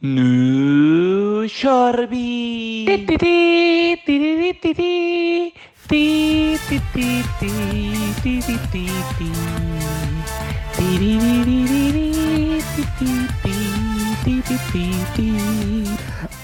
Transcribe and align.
New 0.00 1.44
Shorby. 1.48 2.84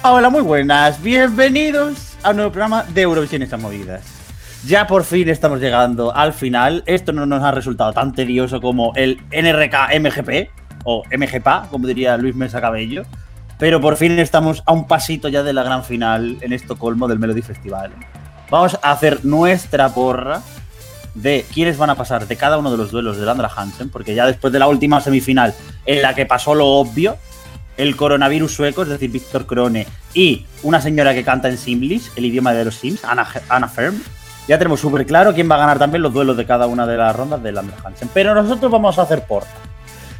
Hola, 0.02 0.30
muy 0.30 0.42
buenas. 0.42 1.00
Bienvenidos 1.00 2.16
a 2.24 2.30
un 2.30 2.36
nuevo 2.36 2.50
programa 2.50 2.82
de 2.82 3.02
Eurovisión 3.02 3.42
y 3.42 3.44
estas 3.44 3.60
movidas. 3.60 4.02
Ya 4.66 4.88
por 4.88 5.04
fin 5.04 5.28
estamos 5.28 5.60
llegando 5.60 6.12
al 6.12 6.32
final. 6.32 6.82
Esto 6.86 7.12
no 7.12 7.24
nos 7.24 7.44
ha 7.44 7.52
resultado 7.52 7.92
tan 7.92 8.14
tedioso 8.14 8.60
como 8.60 8.92
el 8.96 9.20
NRK 9.30 10.00
MGP 10.00 10.50
o 10.82 11.04
MGPA, 11.16 11.68
como 11.70 11.86
diría 11.86 12.16
Luis 12.16 12.34
Mesa 12.34 12.60
Cabello 12.60 13.04
pero 13.58 13.80
por 13.80 13.96
fin 13.96 14.18
estamos 14.18 14.62
a 14.66 14.72
un 14.72 14.86
pasito 14.86 15.28
ya 15.28 15.42
de 15.42 15.52
la 15.52 15.62
gran 15.62 15.84
final 15.84 16.38
en 16.40 16.52
Estocolmo 16.52 17.08
del 17.08 17.18
Melody 17.18 17.42
Festival. 17.42 17.92
Vamos 18.50 18.78
a 18.82 18.92
hacer 18.92 19.24
nuestra 19.24 19.88
porra 19.88 20.42
de 21.14 21.46
quiénes 21.52 21.78
van 21.78 21.90
a 21.90 21.94
pasar 21.94 22.26
de 22.26 22.36
cada 22.36 22.58
uno 22.58 22.70
de 22.70 22.76
los 22.76 22.90
duelos 22.90 23.16
de 23.16 23.24
Landra 23.24 23.50
Hansen, 23.54 23.88
porque 23.88 24.14
ya 24.14 24.26
después 24.26 24.52
de 24.52 24.58
la 24.58 24.66
última 24.66 25.00
semifinal 25.00 25.54
en 25.86 26.02
la 26.02 26.14
que 26.14 26.26
pasó 26.26 26.54
lo 26.54 26.66
obvio, 26.66 27.16
el 27.76 27.96
coronavirus 27.96 28.52
sueco, 28.52 28.82
es 28.82 28.88
decir, 28.88 29.10
Víctor 29.10 29.46
Krone, 29.46 29.86
y 30.12 30.46
una 30.62 30.80
señora 30.80 31.14
que 31.14 31.24
canta 31.24 31.48
en 31.48 31.58
Simlish, 31.58 32.10
el 32.16 32.26
idioma 32.26 32.52
de 32.52 32.64
los 32.64 32.76
Sims, 32.76 33.04
Anna, 33.04 33.26
Anna 33.48 33.68
Ferm, 33.68 34.00
ya 34.46 34.58
tenemos 34.58 34.80
súper 34.80 35.06
claro 35.06 35.32
quién 35.32 35.50
va 35.50 35.54
a 35.54 35.58
ganar 35.58 35.78
también 35.78 36.02
los 36.02 36.12
duelos 36.12 36.36
de 36.36 36.44
cada 36.44 36.66
una 36.66 36.86
de 36.86 36.96
las 36.96 37.16
rondas 37.16 37.42
de 37.42 37.52
Landra 37.52 37.78
Hansen. 37.82 38.10
Pero 38.12 38.34
nosotros 38.34 38.70
vamos 38.70 38.98
a 38.98 39.02
hacer 39.02 39.24
porra. 39.26 39.46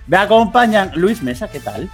Me 0.07 0.17
acompañan 0.17 0.93
Luis 0.95 1.23
Mesa, 1.23 1.49
¿qué 1.49 1.61
tal? 1.61 1.91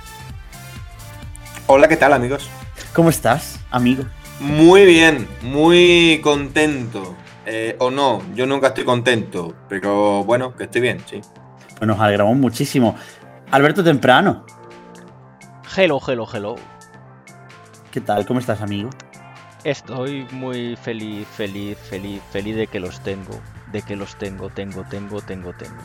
Hola, 1.73 1.87
¿qué 1.87 1.97
tal 1.97 2.13
amigos? 2.13 2.51
¿Cómo 2.93 3.11
estás, 3.11 3.61
amigo? 3.71 4.03
Muy 4.41 4.85
bien, 4.85 5.29
muy 5.41 6.19
contento. 6.21 7.15
Eh, 7.47 7.77
o 7.79 7.93
no, 7.93 8.25
yo 8.35 8.45
nunca 8.45 8.67
estoy 8.67 8.83
contento, 8.83 9.55
pero 9.69 10.25
bueno, 10.25 10.57
que 10.57 10.65
estoy 10.65 10.81
bien, 10.81 11.01
sí. 11.07 11.21
Pues 11.79 11.87
nos 11.87 12.01
alegramos 12.01 12.37
muchísimo. 12.37 12.97
Alberto 13.53 13.85
Temprano, 13.85 14.45
Hello, 15.77 16.01
hello, 16.05 16.27
hello. 16.35 16.57
¿qué 17.93 18.01
tal? 18.01 18.27
¿Cómo 18.27 18.41
estás, 18.41 18.63
amigo? 18.63 18.91
Estoy 19.63 20.27
muy 20.33 20.75
feliz, 20.75 21.29
feliz, 21.29 21.79
feliz, 21.79 22.21
feliz 22.33 22.57
de 22.57 22.67
que 22.67 22.81
los 22.81 22.99
tengo. 23.05 23.41
De 23.71 23.83
que 23.83 23.95
los 23.95 24.17
tengo, 24.17 24.49
tengo, 24.49 24.83
tengo, 24.91 25.21
tengo, 25.21 25.53
tengo. 25.53 25.79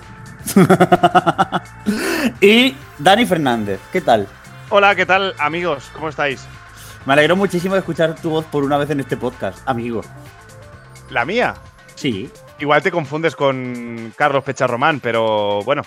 y 2.42 2.76
Dani 2.98 3.28
Fernández, 3.28 3.80
¿qué 3.92 4.02
tal? 4.02 4.28
Hola, 4.70 4.96
¿qué 4.96 5.06
tal 5.06 5.36
amigos? 5.38 5.92
¿Cómo 5.94 6.10
estáis? 6.10 6.44
Me 7.06 7.14
alegro 7.14 7.36
muchísimo 7.36 7.76
de 7.76 7.82
escuchar 7.82 8.16
tu 8.16 8.32
voz 8.32 8.46
por 8.46 8.64
una 8.64 8.78
vez 8.78 8.90
en 8.90 9.00
este 9.00 9.16
podcast, 9.16 9.60
amigo. 9.68 10.02
¿La 11.12 11.24
mía? 11.24 11.54
Sí. 11.94 12.32
Igual 12.58 12.82
te 12.82 12.90
confundes 12.90 13.36
con 13.36 14.12
Carlos 14.18 14.44
Pecharromán, 14.44 15.02
pero 15.02 15.62
bueno, 15.64 15.84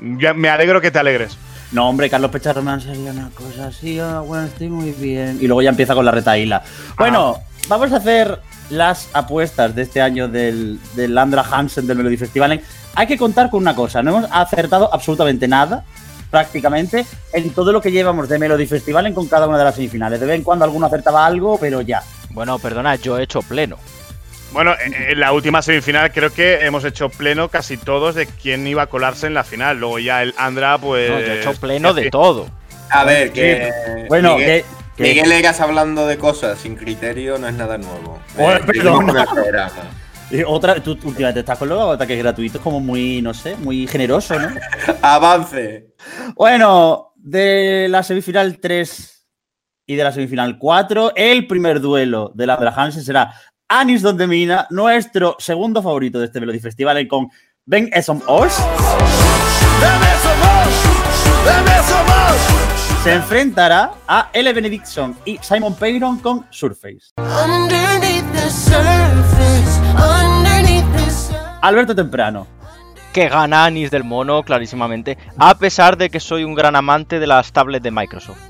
me 0.00 0.48
alegro 0.48 0.80
que 0.80 0.90
te 0.90 0.98
alegres. 0.98 1.38
No, 1.70 1.88
hombre, 1.88 2.10
Carlos 2.10 2.32
Pecharromán 2.32 2.80
sería 2.80 3.12
una 3.12 3.30
cosa 3.30 3.68
así, 3.68 4.00
ah, 4.00 4.20
bueno, 4.20 4.46
estoy 4.46 4.70
muy 4.70 4.90
bien. 4.90 5.38
Y 5.40 5.46
luego 5.46 5.62
ya 5.62 5.70
empieza 5.70 5.94
con 5.94 6.04
la 6.04 6.10
retaíla. 6.10 6.64
Bueno, 6.98 7.36
vamos 7.68 7.92
a 7.92 7.96
hacer 7.96 8.40
las 8.70 9.08
apuestas 9.12 9.72
de 9.76 9.82
este 9.82 10.00
año 10.00 10.26
del, 10.26 10.80
del 10.94 11.14
Landra 11.14 11.44
Hansen 11.48 11.86
del 11.86 11.96
Melody 11.96 12.16
Festival. 12.16 12.60
Hay 12.96 13.06
que 13.06 13.16
contar 13.16 13.50
con 13.50 13.60
una 13.62 13.76
cosa, 13.76 14.02
no 14.02 14.16
hemos 14.16 14.30
acertado 14.32 14.92
absolutamente 14.92 15.46
nada, 15.46 15.84
prácticamente, 16.30 17.04
en 17.32 17.50
todo 17.50 17.72
lo 17.72 17.80
que 17.80 17.90
llevamos 17.92 18.28
de 18.28 18.38
Melody 18.38 18.66
Festival 18.66 19.12
con 19.14 19.26
cada 19.28 19.46
una 19.46 19.58
de 19.58 19.64
las 19.64 19.74
semifinales. 19.74 20.20
De 20.20 20.26
vez 20.26 20.36
en 20.36 20.42
cuando 20.42 20.64
alguno 20.64 20.86
acertaba 20.86 21.24
algo, 21.26 21.58
pero 21.58 21.80
ya. 21.80 22.02
Bueno, 22.30 22.58
perdona, 22.58 22.96
yo 22.96 23.18
he 23.18 23.22
hecho 23.22 23.40
pleno. 23.42 23.78
Bueno, 24.52 24.74
en 24.84 24.94
en 24.94 25.20
la 25.20 25.32
última 25.32 25.60
semifinal 25.60 26.12
creo 26.12 26.32
que 26.32 26.64
hemos 26.64 26.84
hecho 26.84 27.08
pleno 27.10 27.48
casi 27.48 27.76
todos 27.76 28.14
de 28.14 28.26
quién 28.26 28.66
iba 28.66 28.82
a 28.82 28.86
colarse 28.86 29.26
en 29.26 29.34
la 29.34 29.44
final. 29.44 29.78
Luego 29.78 29.98
ya 29.98 30.22
el 30.22 30.34
Andra, 30.38 30.78
pues. 30.78 31.10
No, 31.10 31.20
yo 31.20 31.26
he 31.32 31.40
hecho 31.40 31.52
pleno 31.54 31.92
de 31.92 32.10
todo. 32.10 32.46
A 32.90 33.04
ver, 33.04 33.32
que. 33.32 33.70
Bueno, 34.08 34.36
Miguel, 34.36 34.64
que- 34.96 35.02
Miguel 35.02 35.32
Egas 35.32 35.60
hablando 35.60 36.06
de 36.06 36.16
cosas 36.16 36.58
sin 36.58 36.76
criterio 36.76 37.36
no 37.38 37.48
es 37.48 37.54
nada 37.54 37.76
nuevo. 37.76 38.18
Bueno, 38.36 38.60
Eh, 38.60 38.62
perdona. 38.66 39.26
Y 40.30 40.42
otra, 40.42 40.82
tú 40.82 40.98
últimamente 41.04 41.40
estás 41.40 41.58
con 41.58 41.68
los 41.68 41.94
ataques 41.94 42.18
gratuitos 42.18 42.60
como 42.60 42.80
muy, 42.80 43.22
no 43.22 43.32
sé, 43.32 43.56
muy 43.56 43.86
generoso, 43.86 44.38
¿no? 44.38 44.48
Avance. 45.02 45.94
Bueno, 46.34 47.12
de 47.16 47.86
la 47.88 48.02
semifinal 48.02 48.58
3 48.58 49.26
y 49.86 49.94
de 49.94 50.04
la 50.04 50.12
semifinal 50.12 50.58
4, 50.58 51.12
el 51.14 51.46
primer 51.46 51.80
duelo 51.80 52.32
de 52.34 52.46
la 52.46 52.56
Hansen 52.76 53.04
será 53.04 53.32
Anis 53.68 54.02
Don 54.02 54.16
Demina, 54.16 54.66
nuestro 54.70 55.36
segundo 55.38 55.82
favorito 55.82 56.18
de 56.18 56.26
este 56.26 56.40
Melody 56.40 56.60
Festival, 56.60 57.06
con 57.06 57.28
Ben 57.64 57.88
Esom 57.92 58.20
Osh. 58.26 58.54
Se 63.06 63.14
enfrentará 63.14 63.92
a 64.08 64.30
L. 64.32 64.52
Benediction 64.52 65.16
y 65.24 65.38
Simon 65.40 65.76
Payron 65.76 66.18
con 66.18 66.44
surface. 66.50 67.12
Alberto 71.62 71.94
Temprano. 71.94 72.48
Que 73.12 73.28
gana 73.28 73.64
Anis 73.64 73.92
del 73.92 74.02
Mono, 74.02 74.42
clarísimamente. 74.42 75.16
A 75.38 75.56
pesar 75.56 75.96
de 75.96 76.10
que 76.10 76.18
soy 76.18 76.42
un 76.42 76.56
gran 76.56 76.74
amante 76.74 77.20
de 77.20 77.28
las 77.28 77.52
tablets 77.52 77.84
de 77.84 77.92
Microsoft. 77.92 78.40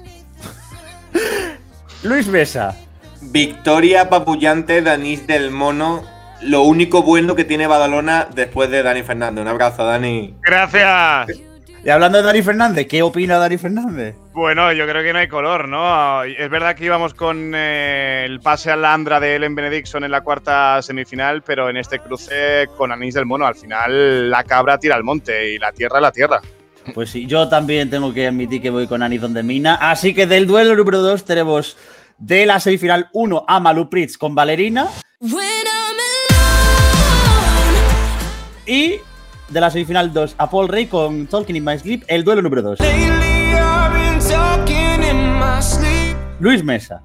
Luis 2.03 2.27
Mesa. 2.27 2.75
Victoria 3.21 4.09
papullante 4.09 4.81
de 4.81 4.91
Anís 4.91 5.27
del 5.27 5.51
Mono. 5.51 6.03
Lo 6.41 6.63
único 6.63 7.03
bueno 7.03 7.35
que 7.35 7.45
tiene 7.45 7.67
Badalona 7.67 8.27
después 8.35 8.71
de 8.71 8.83
Dani 8.83 9.03
Fernández. 9.03 9.43
Un 9.43 9.49
abrazo, 9.49 9.85
Dani. 9.85 10.35
Gracias. 10.41 11.43
Y 11.85 11.91
hablando 11.91 12.17
de 12.17 12.25
Dani 12.25 12.41
Fernández, 12.41 12.87
¿qué 12.89 13.03
opina 13.03 13.37
Dani 13.37 13.59
Fernández? 13.59 14.17
Bueno, 14.37 14.71
yo 14.75 14.87
creo 14.87 15.03
que 15.03 15.15
no 15.15 15.19
hay 15.19 15.29
color, 15.29 15.67
¿no? 15.67 16.23
Es 16.23 16.51
verdad 16.51 16.77
que 16.77 16.85
íbamos 16.85 17.15
con 17.15 17.55
eh, 17.55 18.27
el 18.27 18.39
pase 18.41 18.71
a 18.71 18.77
la 18.77 18.93
Andra 18.93 19.19
de 19.19 19.35
Ellen 19.35 19.55
Benediction 19.55 20.05
en 20.05 20.11
la 20.11 20.21
cuarta 20.21 20.83
semifinal, 20.83 21.43
pero 21.43 21.71
en 21.71 21.79
este 21.79 22.01
cruce 22.01 22.69
con 22.77 22.93
Anís 22.93 23.15
del 23.15 23.25
Mono, 23.25 23.47
al 23.47 23.55
final 23.55 24.29
la 24.29 24.45
cabra 24.45 24.77
tira 24.77 24.95
al 24.95 25.05
monte 25.05 25.55
y 25.55 25.59
la 25.59 25.73
tierra 25.73 26.03
la 26.03 26.13
tierra. 26.13 26.43
Pues 26.93 27.09
sí, 27.09 27.25
yo 27.25 27.49
también 27.49 27.89
tengo 27.89 28.13
que 28.13 28.27
admitir 28.27 28.61
que 28.61 28.69
voy 28.69 28.87
con 28.87 29.03
Anis 29.03 29.23
Don 29.23 29.33
Demina. 29.33 29.77
Así 29.77 30.13
que 30.13 30.27
del 30.27 30.47
duelo 30.47 30.77
número 30.77 31.01
2 31.01 31.25
tenemos 31.25 31.79
de 32.19 32.45
la 32.45 32.61
semifinal 32.61 33.09
1 33.15 33.47
a 33.49 33.59
Malu 33.59 33.89
Pritz 33.89 34.19
con 34.19 34.35
Valerina 34.35 34.89
y 38.67 38.97
de 39.49 39.61
la 39.63 39.71
semifinal 39.71 40.13
2 40.13 40.35
a 40.37 40.51
Paul 40.51 40.69
Rey 40.69 40.89
con 40.89 41.27
Talking 41.27 41.57
in 41.57 41.65
My 41.65 41.79
Sleep, 41.79 42.05
el 42.07 42.23
duelo 42.23 42.43
número 42.43 42.61
2. 42.61 42.79
Luis 46.39 46.63
Mesa. 46.63 47.03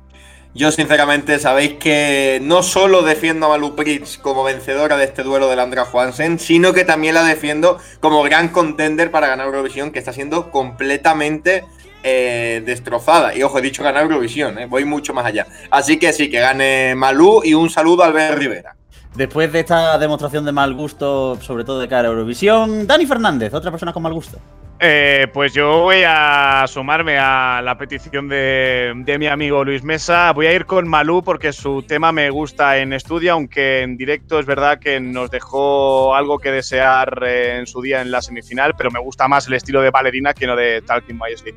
Yo, 0.53 0.71
sinceramente, 0.71 1.39
sabéis 1.39 1.75
que 1.75 2.39
no 2.41 2.61
solo 2.63 3.01
defiendo 3.01 3.45
a 3.45 3.49
Malu 3.49 3.77
Pritz 3.77 4.17
como 4.17 4.43
vencedora 4.43 4.97
de 4.97 5.05
este 5.05 5.23
duelo 5.23 5.47
de 5.47 5.55
Landra 5.55 5.85
Johansen, 5.85 6.37
sino 6.37 6.73
que 6.73 6.83
también 6.83 7.13
la 7.13 7.23
defiendo 7.23 7.77
como 8.01 8.21
gran 8.23 8.49
contender 8.49 9.09
para 9.09 9.27
ganar 9.27 9.47
Eurovisión, 9.47 9.91
que 9.91 9.99
está 9.99 10.11
siendo 10.11 10.51
completamente 10.51 11.63
eh, 12.03 12.61
destrozada. 12.65 13.33
Y 13.33 13.43
ojo, 13.43 13.59
he 13.59 13.61
dicho 13.61 13.83
ganar 13.83 14.03
Eurovisión, 14.03 14.59
eh, 14.59 14.65
voy 14.65 14.83
mucho 14.83 15.13
más 15.13 15.25
allá. 15.25 15.47
Así 15.69 15.97
que 15.97 16.11
sí, 16.11 16.29
que 16.29 16.41
gane 16.41 16.93
Malú 16.95 17.41
y 17.45 17.53
un 17.53 17.69
saludo 17.69 18.03
a 18.03 18.07
Albert 18.07 18.37
Rivera. 18.37 18.75
Después 19.15 19.51
de 19.53 19.61
esta 19.61 19.97
demostración 19.97 20.43
de 20.43 20.51
mal 20.51 20.73
gusto, 20.73 21.39
sobre 21.41 21.63
todo 21.63 21.79
de 21.79 21.87
cara 21.87 22.09
a 22.09 22.11
Eurovisión, 22.11 22.85
Dani 22.85 23.05
Fernández, 23.05 23.53
otra 23.53 23.71
persona 23.71 23.93
con 23.93 24.03
mal 24.03 24.13
gusto. 24.13 24.37
Eh, 24.83 25.27
pues 25.31 25.53
yo 25.53 25.81
voy 25.81 26.01
a 26.07 26.65
sumarme 26.67 27.15
a 27.19 27.61
la 27.63 27.77
petición 27.77 28.27
de, 28.27 28.91
de 28.95 29.19
mi 29.19 29.27
amigo 29.27 29.63
Luis 29.63 29.83
Mesa. 29.83 30.33
Voy 30.33 30.47
a 30.47 30.53
ir 30.53 30.65
con 30.65 30.87
Malú 30.87 31.21
porque 31.23 31.53
su 31.53 31.83
tema 31.83 32.11
me 32.11 32.31
gusta 32.31 32.79
en 32.79 32.91
estudio, 32.91 33.33
aunque 33.33 33.83
en 33.83 33.95
directo 33.95 34.39
es 34.39 34.47
verdad 34.47 34.79
que 34.79 34.99
nos 34.99 35.29
dejó 35.29 36.15
algo 36.15 36.39
que 36.39 36.49
desear 36.49 37.21
eh, 37.23 37.59
en 37.59 37.67
su 37.67 37.79
día 37.79 38.01
en 38.01 38.09
la 38.09 38.23
semifinal, 38.23 38.73
pero 38.75 38.89
me 38.89 38.99
gusta 38.99 39.27
más 39.27 39.45
el 39.45 39.53
estilo 39.53 39.81
de 39.81 39.91
Valerina 39.91 40.33
que 40.33 40.47
no 40.47 40.55
de 40.55 40.81
Talking 40.81 41.15
My 41.15 41.37
Sleep. 41.37 41.55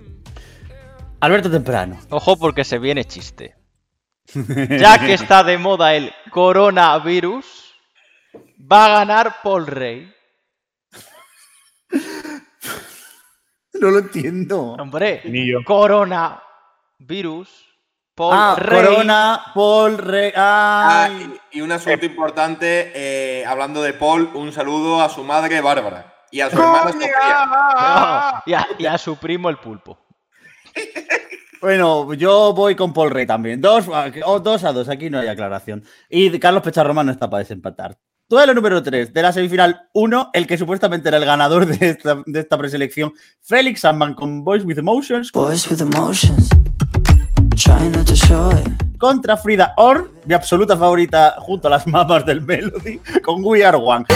Alberto 1.21 1.51
Temprano. 1.51 1.99
Ojo 2.11 2.37
porque 2.37 2.63
se 2.63 2.79
viene 2.79 3.07
chiste. 3.07 3.57
Ya 4.35 4.99
que 4.99 5.15
está 5.15 5.43
de 5.43 5.57
moda 5.57 5.95
el 5.95 6.13
coronavirus, 6.31 7.75
va 8.71 8.85
a 8.85 8.99
ganar 8.99 9.37
Paul 9.43 9.67
Rey. 9.67 10.13
No 13.85 13.91
lo 13.91 13.99
entiendo. 13.99 14.63
Hombre, 14.79 15.21
Ni 15.25 15.47
yo. 15.51 15.59
coronavirus, 15.67 17.49
Paul 18.15 18.35
ah, 18.35 18.57
Rey. 18.59 18.85
Corona, 18.85 19.43
Paul 19.55 19.99
Rey. 19.99 20.33
Ah, 20.35 21.11
y, 21.53 21.59
y 21.59 21.61
un 21.61 21.71
asunto 21.73 22.07
importante, 22.07 22.93
eh, 22.95 23.45
hablando 23.45 23.83
de 23.83 23.93
Paul, 23.93 24.31
un 24.35 24.53
saludo 24.53 25.03
a 25.03 25.09
su 25.11 25.23
madre 25.25 25.61
Bárbara 25.61 26.15
y 26.31 26.41
a 26.41 26.49
su 26.51 26.57
hermana 26.57 26.93
Sofía. 26.93 27.47
No, 27.47 28.43
y, 28.47 28.55
a, 28.55 28.67
y 28.79 28.87
a 28.87 28.97
su 28.97 29.17
primo 29.17 29.51
el 29.51 29.59
pulpo. 29.59 29.99
Bueno, 31.61 32.13
yo 32.15 32.53
voy 32.53 32.75
con 32.77 32.93
Paul 32.93 33.11
Rey 33.11 33.27
también. 33.27 33.61
Dos, 33.61 33.89
a- 33.89 34.11
oh, 34.25 34.41
dos 34.41 34.65
a 34.65 34.73
dos, 34.73 34.89
aquí 34.89 35.09
no 35.11 35.19
hay 35.19 35.29
aclaración. 35.29 35.83
Y 36.09 36.39
Carlos 36.39 36.63
Pecharroman 36.63 37.07
no 37.07 37.13
está 37.13 37.29
para 37.31 37.41
desempatar. 37.41 37.99
Duelo 38.27 38.55
número 38.55 38.83
3 38.83 39.13
de 39.13 39.23
la 39.23 39.35
semifinal 39.35 39.89
1, 39.93 40.31
el 40.33 40.47
que 40.47 40.57
supuestamente 40.57 41.09
era 41.09 41.19
el 41.19 41.27
ganador 41.27 41.67
de 41.67 41.91
esta, 41.91 42.23
de 42.25 42.41
esta 42.41 42.57
preselección, 42.57 43.13
Félix 43.43 43.81
Sandman 43.81 44.15
con 44.15 44.43
Boys 44.43 44.65
with 44.65 44.79
Emotions 44.79 45.31
Boys 45.31 45.71
with 45.71 45.83
emotions, 45.83 46.49
trying 47.55 47.93
not 47.93 48.07
to 48.07 48.15
show 48.15 48.51
it. 48.53 48.67
contra 48.97 49.37
Frida 49.37 49.75
Orr, 49.77 50.11
mi 50.25 50.33
absoluta 50.33 50.75
favorita 50.75 51.35
junto 51.41 51.69
a 51.69 51.73
las 51.73 51.87
mamas 51.87 52.25
del 52.25 52.41
Melody, 52.41 52.99
con 53.23 53.45
We 53.45 53.63
Are 53.63 53.77
One. 53.77 54.07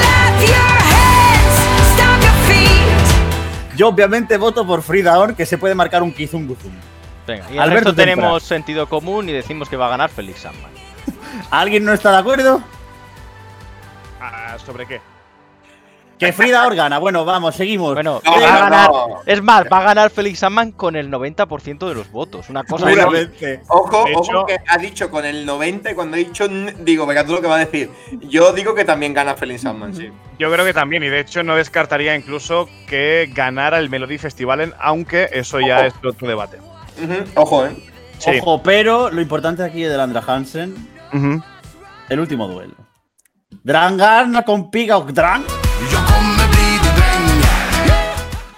Yo 3.76 3.88
obviamente 3.88 4.38
voto 4.38 4.66
por 4.66 4.80
Frida 4.80 5.18
Orr, 5.18 5.34
que 5.34 5.44
se 5.44 5.58
puede 5.58 5.74
marcar 5.74 6.02
un 6.02 6.12
Kizunguzum. 6.14 6.72
Venga, 7.26 7.44
y 7.52 7.58
resto 7.58 7.94
tenemos 7.94 8.42
sentido 8.42 8.88
común 8.88 9.28
y 9.28 9.32
decimos 9.32 9.68
que 9.68 9.76
va 9.76 9.88
a 9.88 9.90
ganar 9.90 10.08
Félix 10.08 10.40
Sandman. 10.40 10.70
¿Alguien 11.50 11.84
no 11.84 11.92
está 11.92 12.10
de 12.10 12.16
acuerdo? 12.16 12.62
Ah, 14.20 14.56
¿Sobre 14.64 14.86
qué? 14.86 15.00
Que 16.18 16.32
Frida 16.32 16.66
Orr 16.66 16.74
gana. 16.74 16.98
Bueno, 16.98 17.24
vamos, 17.24 17.54
seguimos. 17.54 17.94
Bueno, 17.94 18.20
No, 18.24 18.32
va 18.32 18.38
a 18.56 18.58
ganar. 18.58 18.90
no. 18.90 19.20
Es 19.24 19.40
más, 19.40 19.64
va 19.72 19.78
a 19.78 19.82
ganar 19.84 20.10
Félix 20.10 20.40
Sandman 20.40 20.72
con 20.72 20.96
el 20.96 21.12
90% 21.12 21.88
de 21.88 21.94
los 21.94 22.10
votos. 22.10 22.48
Una 22.50 22.64
cosa. 22.64 22.86
Ojo, 23.68 24.04
ojo 24.16 24.46
que 24.46 24.56
ha 24.66 24.78
dicho 24.78 25.10
con 25.12 25.24
el 25.24 25.46
90 25.46 25.92
y 25.92 25.94
cuando 25.94 26.16
ha 26.16 26.18
dicho, 26.18 26.48
digo, 26.80 27.06
venga, 27.06 27.24
tú 27.24 27.34
lo 27.34 27.40
que 27.40 27.46
va 27.46 27.54
a 27.54 27.64
decir. 27.64 27.88
Yo 28.22 28.52
digo 28.52 28.74
que 28.74 28.84
también 28.84 29.14
gana 29.14 29.36
Felix 29.36 29.60
Sandman, 29.60 29.94
sí. 29.94 30.10
Yo 30.40 30.50
creo 30.50 30.64
que 30.64 30.74
también, 30.74 31.04
y 31.04 31.08
de 31.08 31.20
hecho 31.20 31.44
no 31.44 31.54
descartaría 31.54 32.16
incluso 32.16 32.68
que 32.88 33.30
ganara 33.32 33.78
el 33.78 33.88
Melody 33.88 34.18
Festivalen, 34.18 34.74
aunque 34.80 35.28
eso 35.32 35.60
ya 35.60 35.78
Ojo. 35.78 35.86
es 35.86 35.94
otro 36.04 36.26
debate. 36.26 36.58
Ojo, 37.36 37.64
eh. 37.66 37.76
Sí. 38.18 38.40
Ojo, 38.40 38.60
pero 38.60 39.08
lo 39.10 39.20
importante 39.20 39.62
aquí 39.62 39.82
de 39.84 39.96
Landra 39.96 40.24
Hansen, 40.26 40.74
el 42.08 42.18
último 42.18 42.48
duelo. 42.48 42.74
Drangarna 43.68 44.42
con 44.42 44.70
Piga 44.70 44.98
Dran. 45.00 45.44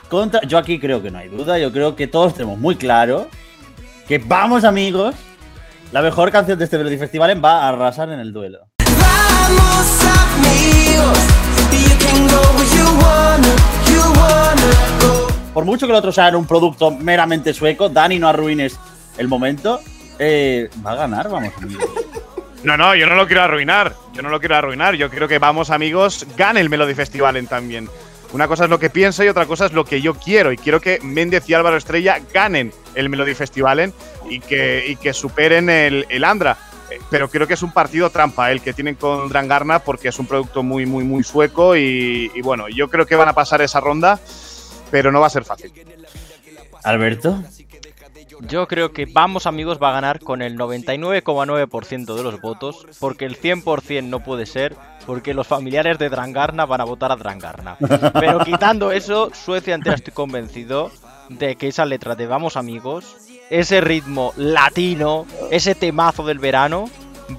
Contra, 0.09 0.41
yo 0.43 0.59
aquí 0.59 0.79
creo 0.81 1.03
que 1.03 1.11
no 1.11 1.19
hay 1.19 1.29
duda, 1.29 1.59
yo 1.59 1.73
creo 1.73 1.95
que 1.95 2.07
todos 2.07 2.35
tenemos 2.35 2.59
muy 2.59 2.75
claro 2.77 3.29
que 4.09 4.19
vamos 4.19 4.65
amigos, 4.65 5.15
la 5.93 6.03
mejor 6.03 6.33
canción 6.33 6.59
de 6.59 6.65
este 6.65 6.79
Melody 6.79 6.99
Festival 6.99 7.45
va 7.45 7.63
a 7.65 7.69
arrasar 7.69 8.11
en 8.11 8.19
el 8.19 8.33
duelo. 8.33 8.67
Vamos 8.79 10.05
amigos, 10.35 11.19
you 11.71 11.97
can 11.99 12.27
go 12.27 12.41
where 12.57 12.69
you 12.77 12.85
wanna, 13.01 13.55
you 13.87 14.03
wanna 14.21 14.99
go. 15.01 15.29
Por 15.55 15.65
mucho 15.65 15.87
que 15.87 15.93
el 15.93 15.99
otro 15.99 16.11
sea 16.11 16.37
un 16.37 16.47
producto 16.47 16.91
meramente 16.91 17.55
sueco, 17.55 17.89
Dani, 17.89 18.19
no 18.19 18.29
arruines 18.29 18.79
el 19.17 19.29
momento, 19.29 19.81
eh, 20.19 20.69
va 20.85 20.93
a 20.93 20.97
ganar, 20.97 21.29
vamos 21.29 21.53
amigos. 21.57 22.10
No, 22.63 22.77
no, 22.77 22.95
yo 22.95 23.07
no 23.07 23.15
lo 23.15 23.27
quiero 23.27 23.43
arruinar. 23.43 23.95
Yo 24.13 24.23
no 24.23 24.29
lo 24.29 24.39
quiero 24.39 24.57
arruinar. 24.57 24.95
Yo 24.95 25.09
creo 25.09 25.29
que 25.29 25.39
Vamos 25.39 25.71
Amigos 25.71 26.27
gane 26.37 26.61
el 26.61 26.69
Melody 26.69 26.95
Festivalen 26.95 27.47
también. 27.47 27.89
Una 28.33 28.47
cosa 28.47 28.65
es 28.65 28.71
lo 28.71 28.79
que 28.79 28.91
pienso 28.91 29.25
y 29.25 29.29
otra 29.29 29.47
cosa 29.47 29.67
es 29.67 29.73
lo 29.73 29.85
que 29.85 30.01
yo 30.01 30.15
quiero. 30.15 30.53
Y 30.53 30.57
quiero 30.57 30.81
que 30.81 30.99
Méndez 31.03 31.49
y 31.49 31.55
Álvaro 31.55 31.77
Estrella 31.77 32.21
ganen 32.33 32.73
el 32.95 33.09
Melody 33.09 33.35
Festivalen 33.35 33.93
y 34.29 34.41
que, 34.41 34.85
y 34.87 34.97
que 34.97 35.13
superen 35.13 35.69
el, 35.71 36.07
el 36.09 36.25
Andra. 36.25 36.57
Pero 37.11 37.29
creo 37.31 37.47
que 37.47 37.55
es 37.55 37.63
un 37.63 37.73
partido 37.73 38.11
trampa 38.11 38.53
el 38.53 38.61
que 38.61 38.73
tienen 38.73 38.97
con 38.97 39.29
Drangarna 39.29 39.79
porque 39.79 40.09
es 40.09 40.19
un 40.19 40.27
producto 40.27 40.63
muy, 40.63 40.87
muy, 40.87 41.05
muy 41.05 41.25
sueco. 41.25 41.77
Y 41.77 42.31
bueno, 42.43 42.69
yo 42.69 42.89
creo 42.89 43.07
que 43.07 43.17
van 43.17 43.29
a 43.29 43.33
pasar 43.33 43.63
esa 43.63 43.81
ronda, 43.81 44.21
pero 44.91 45.11
no 45.11 45.21
va 45.21 45.29
a 45.29 45.31
ser 45.31 45.45
fácil. 45.45 45.73
Alberto, 46.83 47.43
Yo 48.41 48.69
creo 48.69 48.93
que 48.93 49.07
Vamos 49.07 49.47
Amigos 49.47 49.79
va 49.83 49.91
a 49.91 49.93
ganar 49.93 50.21
con 50.21 50.43
el 50.43 50.57
99,9% 50.57 52.15
de 52.15 52.23
los 52.23 52.41
votos, 52.41 52.87
porque 52.99 53.25
el 53.25 53.39
100% 53.39 54.05
no 54.05 54.21
puede 54.21 54.47
ser, 54.47 54.77
porque 55.07 55.35
los 55.35 55.47
familiares 55.47 55.99
de 55.99 56.09
Drangarna 56.09 56.67
van 56.67 56.81
a 56.81 56.85
votar 56.85 57.13
a 57.13 57.17
Drangarna. 57.17 57.77
Pero 58.21 58.41
quitando 58.45 58.93
eso, 58.93 59.31
Suecia 59.35 59.75
entera 59.75 59.97
estoy 59.97 60.15
convencido 60.15 60.91
de 61.29 61.57
que 61.57 61.69
esa 61.69 61.85
letra 61.85 62.15
de 62.15 62.27
Vamos 62.27 62.57
Amigos, 62.57 63.17
ese 63.51 63.81
ritmo 63.81 64.33
latino, 64.37 65.27
ese 65.51 65.75
temazo 65.75 66.25
del 66.25 66.39
verano, 66.39 66.89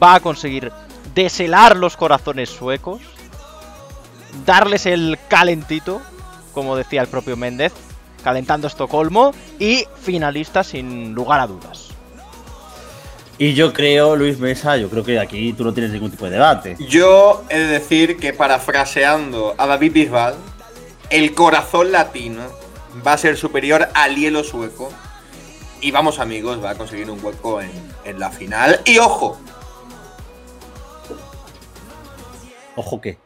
va 0.01 0.15
a 0.15 0.19
conseguir 0.19 0.71
deshelar 1.13 1.75
los 1.75 1.97
corazones 1.97 2.49
suecos, 2.49 3.01
darles 4.45 4.85
el 4.85 5.17
calentito, 5.27 6.01
como 6.53 6.75
decía 6.75 7.01
el 7.01 7.07
propio 7.07 7.37
Méndez, 7.37 7.73
calentando 8.21 8.68
Estocolmo 8.68 9.33
y 9.59 9.85
finalista 10.01 10.63
sin 10.63 11.13
lugar 11.13 11.39
a 11.39 11.47
dudas. 11.47 11.89
y 13.38 13.53
yo 13.53 13.73
creo, 13.73 14.15
Luis 14.15 14.38
Mesa, 14.39 14.77
yo 14.77 14.89
creo 14.89 15.03
que 15.03 15.19
aquí 15.19 15.53
tú 15.53 15.63
no 15.63 15.73
tienes 15.73 15.91
ningún 15.91 16.12
tipo 16.12 16.25
de 16.25 16.31
debate. 16.31 16.77
Yo 16.88 17.44
he 17.50 17.57
de 17.57 17.65
decir 17.68 18.18
que 18.18 18.33
parafraseando 18.33 19.56
a 19.57 19.65
David 19.65 19.94
Bisbal, 19.94 20.35
el 21.09 21.33
corazón 21.33 21.91
latino 21.91 22.44
va 23.06 23.13
a 23.13 23.18
ser 23.18 23.38
superior 23.38 23.89
al 23.95 24.15
hielo 24.15 24.44
sueco. 24.44 24.91
Y 25.81 25.89
vamos 25.89 26.19
amigos, 26.19 26.63
va 26.63 26.69
a 26.71 26.75
conseguir 26.75 27.09
un 27.09 27.23
hueco 27.23 27.59
en, 27.62 27.71
en 28.06 28.19
la 28.19 28.29
final. 28.29 28.79
Y 28.85 29.00
ojo, 29.00 29.39
Ojo 32.75 33.01
que. 33.01 33.18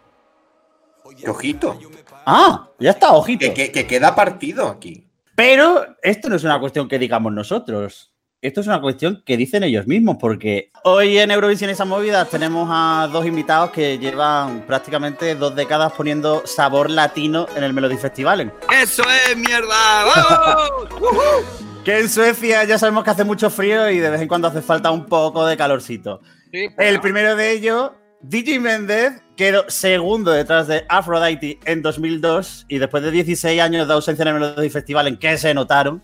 Que 1.19 1.29
ojito, 1.29 1.79
Ah, 2.25 2.69
ya 2.79 2.91
está, 2.91 3.11
ojito. 3.13 3.39
que, 3.45 3.53
que- 3.53 3.71
que 3.71 3.85
queda 3.87 4.15
partido 4.15 4.67
aquí. 4.67 5.07
Pero 5.35 5.85
esto 6.01 6.29
no 6.29 6.35
es 6.37 6.43
una 6.43 6.59
cuestión 6.59 6.87
que 6.87 6.97
digamos 6.99 7.33
nosotros. 7.33 8.11
Esto 8.41 8.61
es 8.61 8.67
una 8.67 8.79
cuestión 8.79 9.23
que 9.25 9.37
dicen 9.37 9.63
ellos 9.63 9.87
mismos, 9.87 10.17
porque 10.19 10.71
hoy 10.83 11.17
en 11.17 11.31
Eurovisión 11.31 11.69
esas 11.71 11.87
movidas 11.87 12.29
tenemos 12.29 12.67
a 12.71 13.09
dos 13.11 13.25
invitados 13.25 13.71
que 13.71 13.97
llevan 13.97 14.61
prácticamente 14.67 15.33
dos 15.35 15.55
décadas 15.55 15.93
poniendo 15.93 16.43
sabor 16.45 16.89
latino 16.91 17.47
en 17.55 17.63
el 17.63 17.73
Melody 17.73 17.97
Festival. 17.97 18.53
¡Eso 18.71 19.03
es 19.29 19.35
mierda! 19.37 20.05
¡Vamos! 20.05 21.45
Que 21.85 21.99
en 21.99 22.09
Suecia 22.09 22.63
ya 22.63 22.79
sabemos 22.79 23.03
que 23.03 23.11
hace 23.11 23.23
mucho 23.23 23.51
frío 23.51 23.87
y 23.91 23.99
de 23.99 24.09
vez 24.09 24.19
en 24.19 24.27
cuando 24.27 24.47
hace 24.47 24.63
falta 24.63 24.89
un 24.89 25.05
poco 25.05 25.45
de 25.45 25.55
calorcito. 25.55 26.19
Sí, 26.51 26.67
El 26.79 26.99
primero 26.99 27.35
de 27.35 27.51
ellos, 27.51 27.91
DJ 28.21 28.59
Méndez, 28.59 29.21
quedó 29.35 29.65
segundo 29.67 30.31
detrás 30.31 30.67
de 30.67 30.85
Aphrodite 30.89 31.59
en 31.65 31.81
2002 31.81 32.65
y 32.67 32.79
después 32.79 33.03
de 33.03 33.11
16 33.11 33.61
años 33.61 33.87
de 33.87 33.93
ausencia 33.93 34.23
en 34.23 34.29
el 34.29 34.33
Melody 34.35 34.69
Festival 34.69 35.07
en 35.07 35.17
que 35.17 35.37
se 35.37 35.53
notaron, 35.53 36.01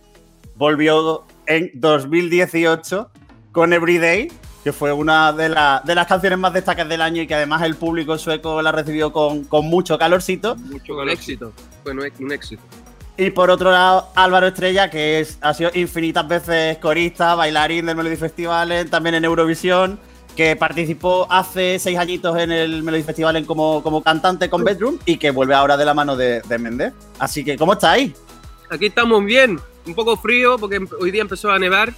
volvió 0.56 1.26
en 1.48 1.72
2018 1.74 3.10
con 3.52 3.74
Everyday, 3.74 4.32
que 4.64 4.72
fue 4.72 4.92
una 4.94 5.34
de, 5.34 5.50
la- 5.50 5.82
de 5.84 5.96
las 5.96 6.06
canciones 6.06 6.38
más 6.38 6.54
destacadas 6.54 6.90
del 6.90 7.02
año 7.02 7.24
y 7.24 7.28
que 7.28 7.34
además 7.34 7.64
el 7.64 7.76
público 7.76 8.18
sueco 8.20 8.62
la 8.62 8.72
recibió 8.72 9.12
con, 9.12 9.44
con 9.46 9.66
mucho 9.66 9.98
calorcito. 9.98 10.56
Mucho 10.58 10.96
un 10.98 11.10
éxito. 11.10 11.52
Bueno, 11.84 12.04
un 12.20 12.32
éxito. 12.32 12.62
Y 13.18 13.32
por 13.32 13.50
otro 13.50 13.72
lado, 13.72 14.10
Álvaro 14.16 14.48
Estrella, 14.48 14.90
que 14.90 15.20
es, 15.20 15.38
ha 15.42 15.54
sido 15.56 15.72
infinitas 15.74 16.28
veces 16.28 16.78
corista, 16.78 17.34
bailarín 17.36 17.88
del 17.88 17.96
Melody 17.96 18.16
Festival, 18.16 18.88
también 18.90 19.16
en 19.16 19.26
Eurovisión, 19.26 20.00
que 20.36 20.56
participó 20.56 21.28
hace 21.30 21.78
seis 21.80 21.98
añitos 21.98 22.38
en 22.38 22.52
el 22.52 22.84
Melody 22.84 23.04
Festival 23.04 23.46
como, 23.46 23.84
como 23.84 24.02
cantante 24.02 24.50
con 24.50 24.64
Bedroom 24.64 24.98
y 25.06 25.18
que 25.18 25.32
vuelve 25.32 25.54
ahora 25.54 25.78
de 25.78 25.86
la 25.86 25.94
mano 25.94 26.16
de, 26.16 26.42
de 26.42 26.58
Méndez. 26.58 26.94
Así 27.20 27.44
que, 27.44 27.58
¿cómo 27.58 27.74
estáis? 27.74 28.14
Aquí 28.70 28.88
estamos 28.88 29.24
bien. 29.26 29.60
Un 29.86 29.96
poco 29.96 30.16
frío 30.16 30.58
porque 30.58 30.80
hoy 31.00 31.12
día 31.12 31.22
empezó 31.22 31.52
a 31.52 31.60
nevar. 31.60 31.94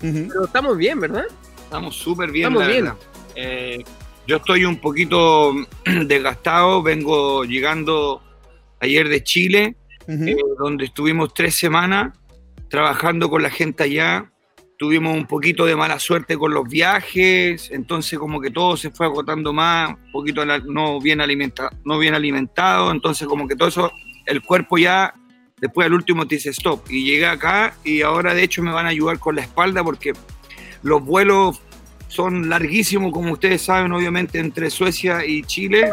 Pero 0.00 0.44
estamos 0.44 0.76
bien, 0.76 1.00
¿verdad? 1.00 1.24
Estamos 1.64 1.96
súper 1.96 2.30
bien, 2.30 2.48
Estamos 2.48 2.68
la 2.68 2.72
bien. 2.72 2.92
Eh, 3.34 3.84
yo 4.26 4.36
estoy 4.36 4.64
un 4.64 4.80
poquito 4.80 5.54
desgastado, 6.06 6.82
vengo 6.82 7.44
llegando 7.44 8.22
ayer 8.80 9.08
de 9.08 9.22
Chile, 9.24 9.76
eh, 10.06 10.36
donde 10.58 10.84
estuvimos 10.84 11.32
tres 11.34 11.56
semanas 11.56 12.12
trabajando 12.68 13.30
con 13.30 13.42
la 13.42 13.50
gente 13.50 13.84
allá. 13.84 14.30
Tuvimos 14.78 15.16
un 15.16 15.26
poquito 15.26 15.66
de 15.66 15.74
mala 15.74 15.98
suerte 15.98 16.38
con 16.38 16.54
los 16.54 16.68
viajes, 16.68 17.68
entonces 17.72 18.16
como 18.16 18.40
que 18.40 18.50
todo 18.50 18.76
se 18.76 18.90
fue 18.90 19.06
agotando 19.06 19.52
más, 19.52 19.90
un 19.90 20.12
poquito 20.12 20.44
no 20.44 21.00
bien, 21.00 21.20
alimenta, 21.20 21.70
no 21.84 21.98
bien 21.98 22.14
alimentado, 22.14 22.92
entonces 22.92 23.26
como 23.26 23.48
que 23.48 23.56
todo 23.56 23.68
eso, 23.68 23.92
el 24.24 24.40
cuerpo 24.40 24.78
ya, 24.78 25.12
después 25.60 25.86
al 25.86 25.94
último 25.94 26.28
te 26.28 26.36
dice 26.36 26.50
stop. 26.50 26.88
Y 26.90 27.04
llegué 27.04 27.26
acá 27.26 27.74
y 27.82 28.02
ahora 28.02 28.34
de 28.34 28.44
hecho 28.44 28.62
me 28.62 28.70
van 28.72 28.86
a 28.86 28.90
ayudar 28.90 29.18
con 29.18 29.34
la 29.34 29.42
espalda 29.42 29.82
porque 29.82 30.12
los 30.82 31.04
vuelos 31.04 31.60
son 32.06 32.48
larguísimos, 32.48 33.12
como 33.12 33.32
ustedes 33.32 33.62
saben, 33.62 33.90
obviamente, 33.92 34.38
entre 34.38 34.70
Suecia 34.70 35.24
y 35.24 35.42
Chile. 35.42 35.90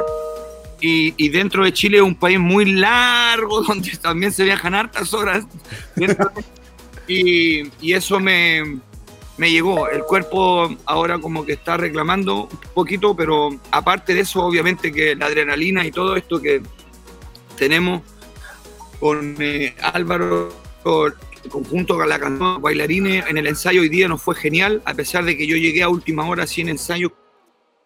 Y 0.79 1.29
dentro 1.29 1.63
de 1.63 1.73
Chile 1.73 1.97
es 1.97 2.03
un 2.03 2.13
país 2.13 2.39
muy 2.39 2.65
largo, 2.65 3.61
donde 3.67 3.97
también 3.97 4.31
se 4.31 4.43
viajan 4.43 4.75
hartas 4.75 5.11
horas. 5.15 5.43
Y, 7.07 7.93
eso 7.93 8.19
me, 8.19 8.79
me 9.37 9.51
llegó. 9.51 9.87
El 9.89 10.03
cuerpo 10.03 10.75
ahora 10.85 11.19
como 11.19 11.45
que 11.45 11.53
está 11.53 11.77
reclamando 11.77 12.43
un 12.43 12.59
poquito, 12.73 13.15
pero 13.15 13.49
aparte 13.71 14.13
de 14.13 14.21
eso, 14.21 14.43
obviamente 14.43 14.91
que 14.91 15.15
la 15.15 15.27
adrenalina 15.27 15.85
y 15.85 15.91
todo 15.91 16.15
esto 16.15 16.41
que 16.41 16.61
tenemos 17.57 18.01
con 18.99 19.35
eh, 19.39 19.75
Álvaro 19.81 20.53
conjunto 21.49 21.95
con 21.95 22.09
la 22.09 22.19
canción 22.19 22.61
Bailarines 22.61 23.25
en 23.27 23.37
el 23.37 23.47
ensayo 23.47 23.81
hoy 23.81 23.89
día 23.89 24.07
nos 24.07 24.21
fue 24.21 24.35
genial, 24.35 24.81
a 24.85 24.93
pesar 24.93 25.25
de 25.25 25.37
que 25.37 25.47
yo 25.47 25.55
llegué 25.57 25.83
a 25.83 25.89
última 25.89 26.27
hora 26.27 26.47
sin 26.47 26.69
ensayo, 26.69 27.11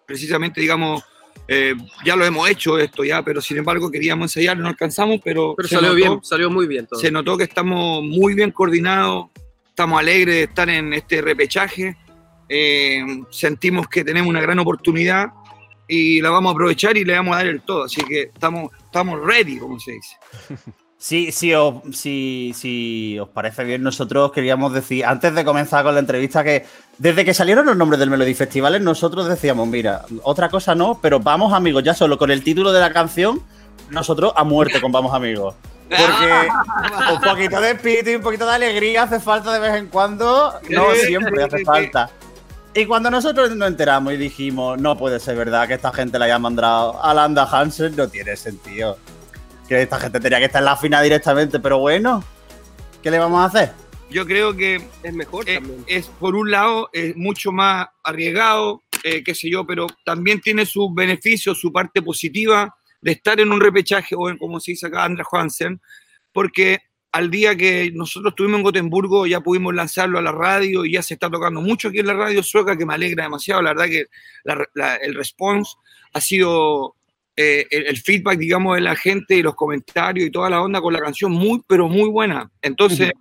precisamente, 0.05 0.61
digamos, 0.61 1.03
eh, 1.48 1.74
ya 2.05 2.15
lo 2.15 2.25
hemos 2.25 2.50
hecho 2.50 2.77
esto 2.77 3.03
ya, 3.03 3.24
pero 3.24 3.41
sin 3.41 3.58
embargo 3.58 3.89
queríamos 3.89 4.25
ensayar, 4.25 4.58
no 4.58 4.67
alcanzamos, 4.67 5.19
pero, 5.24 5.55
Pero 5.55 5.67
salió 5.67 5.89
notó- 5.89 5.96
bien, 5.96 6.19
salió 6.24 6.50
muy 6.50 6.67
bien 6.67 6.86
todo. 6.88 7.00
se 7.00 7.10
notó 7.12 7.38
que 7.38 7.43
estamos 7.46 8.03
muy 8.03 8.34
bien 8.36 8.51
coordinados, 8.51 9.27
estamos 9.67 10.00
alegres 10.00 10.36
de 10.36 10.43
estar 10.43 10.69
en 10.69 10.93
este 10.93 11.22
repechaje, 11.22 11.98
eh, 12.50 13.03
sentimos 13.31 13.88
que 13.88 14.03
tenemos 14.03 14.29
una 14.29 14.41
gran 14.41 14.60
oportunidad 14.60 15.27
y 15.88 16.22
la 16.22 16.29
vamos 16.29 16.51
a 16.51 16.53
aprovechar 16.53 16.98
y 16.98 17.03
le 17.05 17.13
vamos 17.13 17.34
a 17.34 17.38
dar 17.38 17.48
el 17.48 17.62
todo, 17.62 17.84
así 17.86 18.03
que 18.03 18.24
estamos, 18.24 18.72
estamos 18.86 19.19
ready, 19.25 19.58
como 19.58 19.79
se 19.79 19.93
dice. 19.93 20.15
Sí, 21.01 21.31
sí, 21.31 21.53
os, 21.53 21.75
si, 21.93 22.51
si 22.53 23.17
os 23.19 23.29
parece 23.29 23.63
bien, 23.63 23.81
nosotros 23.81 24.33
queríamos 24.33 24.73
decir, 24.73 25.05
antes 25.05 25.33
de 25.33 25.45
comenzar 25.45 25.85
con 25.85 25.93
la 25.93 26.01
entrevista, 26.01 26.43
que 26.43 26.65
desde 26.97 27.23
que 27.23 27.33
salieron 27.33 27.65
los 27.65 27.77
nombres 27.77 28.01
del 28.01 28.09
Melody 28.09 28.33
Festivales, 28.33 28.81
nosotros 28.81 29.29
decíamos, 29.29 29.65
mira, 29.65 30.03
otra 30.23 30.49
cosa 30.49 30.75
no, 30.75 30.99
pero 31.01 31.21
vamos 31.21 31.53
amigos, 31.53 31.83
ya 31.85 31.93
solo 31.93 32.17
con 32.17 32.31
el 32.31 32.43
título 32.43 32.73
de 32.73 32.81
la 32.81 32.91
canción, 32.91 33.41
nosotros 33.91 34.33
a 34.35 34.43
muerte 34.43 34.81
con 34.81 34.91
Vamos 34.91 35.13
amigos. 35.13 35.55
Porque 35.87 36.49
un 37.13 37.21
poquito 37.21 37.61
de 37.61 37.71
espíritu 37.71 38.09
y 38.09 38.15
un 38.15 38.21
poquito 38.21 38.45
de 38.45 38.55
alegría 38.55 39.03
hace 39.03 39.21
falta 39.21 39.53
de 39.53 39.59
vez 39.61 39.75
en 39.75 39.87
cuando, 39.87 40.53
no 40.69 40.93
Sí, 40.95 41.07
siempre 41.07 41.37
sí, 41.37 41.41
hace 41.43 41.57
sí. 41.59 41.63
falta. 41.65 42.09
Y 42.73 42.85
cuando 42.85 43.09
nosotros 43.09 43.55
nos 43.55 43.69
enteramos 43.69 44.11
y 44.13 44.17
dijimos, 44.17 44.77
no 44.79 44.97
puede 44.97 45.21
ser 45.21 45.37
verdad 45.37 45.65
que 45.65 45.75
esta 45.75 45.93
gente 45.93 46.19
la 46.19 46.25
haya 46.25 46.39
mandado 46.39 47.01
a 47.01 47.13
Landa 47.13 47.47
Hansen, 47.49 47.95
no 47.95 48.09
tiene 48.09 48.35
sentido. 48.35 48.97
Que 49.69 49.83
esta 49.83 49.99
gente 49.99 50.19
tenía 50.19 50.39
que 50.39 50.45
estar 50.45 50.61
en 50.61 50.65
la 50.65 50.75
final 50.75 51.03
directamente, 51.03 51.59
pero 51.59 51.77
bueno, 51.79 52.23
¿qué 53.03 53.11
le 53.11 53.19
vamos 53.19 53.39
a 53.41 53.45
hacer? 53.45 53.71
Yo 54.09 54.25
creo 54.25 54.55
que 54.57 54.81
Es 55.03 55.13
mejor 55.13 55.47
eh, 55.47 55.55
también. 55.55 55.83
es 55.85 56.07
por 56.07 56.35
un 56.35 56.49
lado 56.49 56.89
es 56.91 57.15
mucho 57.15 57.51
más 57.51 57.88
arriesgado, 58.03 58.81
eh, 59.03 59.23
qué 59.23 59.35
sé 59.35 59.49
yo, 59.51 59.67
pero 59.67 59.85
también 60.03 60.41
tiene 60.41 60.65
sus 60.65 60.91
beneficios, 60.95 61.59
su 61.59 61.71
parte 61.71 62.01
positiva 62.01 62.75
de 63.01 63.11
estar 63.11 63.39
en 63.39 63.51
un 63.51 63.61
repechaje 63.61 64.15
o 64.17 64.27
en, 64.29 64.38
como 64.39 64.59
se 64.59 64.71
dice 64.71 64.88
acá, 64.88 65.03
Andra 65.03 65.23
Hansen, 65.31 65.79
porque 66.33 66.79
al 67.11 67.29
día 67.29 67.55
que 67.55 67.91
nosotros 67.93 68.31
estuvimos 68.31 68.57
en 68.59 68.63
Gotemburgo 68.63 69.27
ya 69.27 69.39
pudimos 69.41 69.73
lanzarlo 69.75 70.17
a 70.17 70.21
la 70.23 70.31
radio 70.31 70.83
y 70.85 70.93
ya 70.93 71.03
se 71.03 71.13
está 71.13 71.29
tocando 71.29 71.61
mucho 71.61 71.89
aquí 71.89 71.99
en 71.99 72.07
la 72.07 72.13
radio 72.15 72.41
sueca, 72.41 72.75
que 72.75 72.85
me 72.88 72.95
alegra 72.95 73.23
demasiado, 73.25 73.61
la 73.61 73.73
verdad 73.73 73.85
que 73.85 74.05
la- 74.43 74.65
la- 74.73 74.95
el 74.95 75.13
response 75.13 75.73
ha 76.13 76.21
sido 76.21 76.95
eh, 77.41 77.65
el, 77.72 77.86
el 77.88 77.98
feedback, 77.98 78.38
digamos, 78.38 78.75
de 78.75 78.81
la 78.81 78.96
gente 78.96 79.36
y 79.36 79.41
los 79.41 79.55
comentarios 79.55 80.27
y 80.27 80.31
toda 80.31 80.50
la 80.50 80.62
onda 80.62 80.81
con 80.81 80.91
la 80.93 81.00
canción 81.00 81.31
muy, 81.31 81.62
pero 81.67 81.88
muy 81.88 82.10
buena. 82.10 82.51
Entonces, 82.62 83.12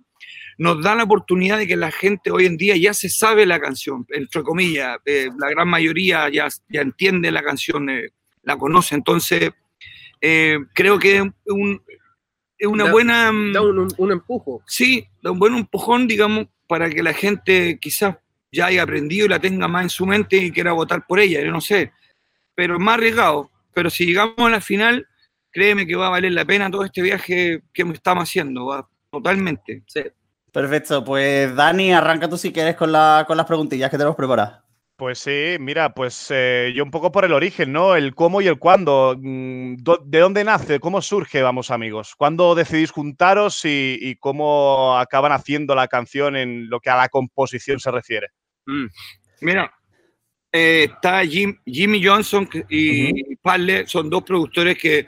nos 0.57 0.81
da 0.83 0.93
la 0.93 1.03
oportunidad 1.03 1.57
de 1.57 1.67
que 1.67 1.77
la 1.77 1.89
gente 1.91 2.29
hoy 2.31 2.45
en 2.45 2.57
día 2.57 2.75
ya 2.75 2.93
se 2.93 3.07
sabe 3.09 3.45
la 3.45 3.59
canción, 3.61 4.05
entre 4.09 4.43
comillas, 4.43 4.97
eh, 5.05 5.29
la 5.39 5.49
gran 5.49 5.69
mayoría 5.69 6.27
ya, 6.29 6.49
ya 6.67 6.81
entiende 6.81 7.31
la 7.31 7.41
canción, 7.41 7.89
eh, 7.89 8.09
la 8.43 8.57
conoce, 8.57 8.95
entonces 8.95 9.51
eh, 10.21 10.57
creo 10.73 10.99
que 10.99 11.17
es 11.17 11.23
un- 11.45 11.81
es 12.57 12.67
una 12.67 12.85
Da- 12.85 12.91
buena... 12.91 13.31
Da 13.53 13.61
un, 13.61 13.79
un- 13.79 13.93
un 13.97 14.11
empujo. 14.11 14.61
Sí, 14.67 15.07
da 15.21 15.31
un 15.31 15.39
buen 15.39 15.55
empujón, 15.55 16.07
digamos, 16.09 16.47
para 16.67 16.89
que 16.89 17.01
la 17.03 17.13
gente 17.13 17.77
quizás 17.79 18.17
ya 18.51 18.65
haya 18.65 18.83
aprendido 18.83 19.25
y 19.27 19.29
la 19.29 19.39
tenga 19.39 19.69
más 19.69 19.83
en 19.83 19.89
su 19.89 20.05
mente 20.05 20.35
y 20.35 20.51
quiera 20.51 20.73
votar 20.73 21.05
por 21.07 21.19
ella, 21.21 21.41
yo 21.41 21.51
no 21.51 21.61
sé, 21.61 21.93
pero 22.53 22.73
es 22.75 22.81
más 22.81 22.95
arriesgado. 22.95 23.49
Pero 23.79 23.89
si 23.89 24.05
llegamos 24.07 24.35
a 24.39 24.49
la 24.49 24.59
final, 24.59 25.07
créeme 25.51 25.87
que 25.87 25.95
va 25.95 26.07
a 26.07 26.09
valer 26.09 26.33
la 26.33 26.43
pena 26.43 26.69
todo 26.69 26.83
este 26.83 27.01
viaje 27.01 27.61
que 27.73 27.81
estamos 27.93 28.23
haciendo, 28.23 28.65
va, 28.65 28.85
totalmente. 29.09 29.83
Sí. 29.87 30.01
Perfecto, 30.51 31.01
pues 31.01 31.55
Dani, 31.55 31.93
arranca 31.93 32.27
tú 32.27 32.37
si 32.37 32.51
quieres 32.51 32.75
con, 32.75 32.91
la- 32.91 33.23
con 33.25 33.37
las 33.37 33.45
preguntillas 33.45 33.89
que 33.89 33.95
tenemos 33.97 34.17
preparadas. 34.17 34.61
Pues 34.97 35.19
sí, 35.19 35.55
mira, 35.61 35.93
pues 35.93 36.27
eh, 36.29 36.73
yo 36.75 36.83
un 36.83 36.91
poco 36.91 37.09
por 37.09 37.23
el 37.23 37.31
origen, 37.31 37.71
¿no? 37.71 37.95
El 37.95 38.13
cómo 38.15 38.41
y 38.41 38.47
el 38.47 38.59
cuándo. 38.59 39.15
Mm, 39.17 39.75
¿De 40.03 40.19
dónde 40.19 40.43
nace? 40.43 40.81
¿Cómo 40.81 41.01
surge, 41.01 41.41
vamos 41.41 41.71
amigos? 41.71 42.15
¿Cuándo 42.17 42.53
decidís 42.53 42.91
juntaros 42.91 43.63
y, 43.63 43.97
y 44.01 44.15
cómo 44.17 44.97
acaban 44.97 45.31
haciendo 45.31 45.73
la 45.73 45.87
canción 45.87 46.35
en 46.35 46.69
lo 46.69 46.81
que 46.81 46.89
a 46.89 46.97
la 46.97 47.07
composición 47.07 47.79
se 47.79 47.91
refiere? 47.91 48.27
Mira, 49.39 49.71
eh, 50.51 50.87
está 50.91 51.23
Jim- 51.25 51.57
Jimmy 51.65 52.03
Johnson 52.03 52.47
y 52.69 53.35
Parle, 53.35 53.87
son 53.87 54.09
dos 54.09 54.23
productores 54.23 54.77
que 54.77 55.07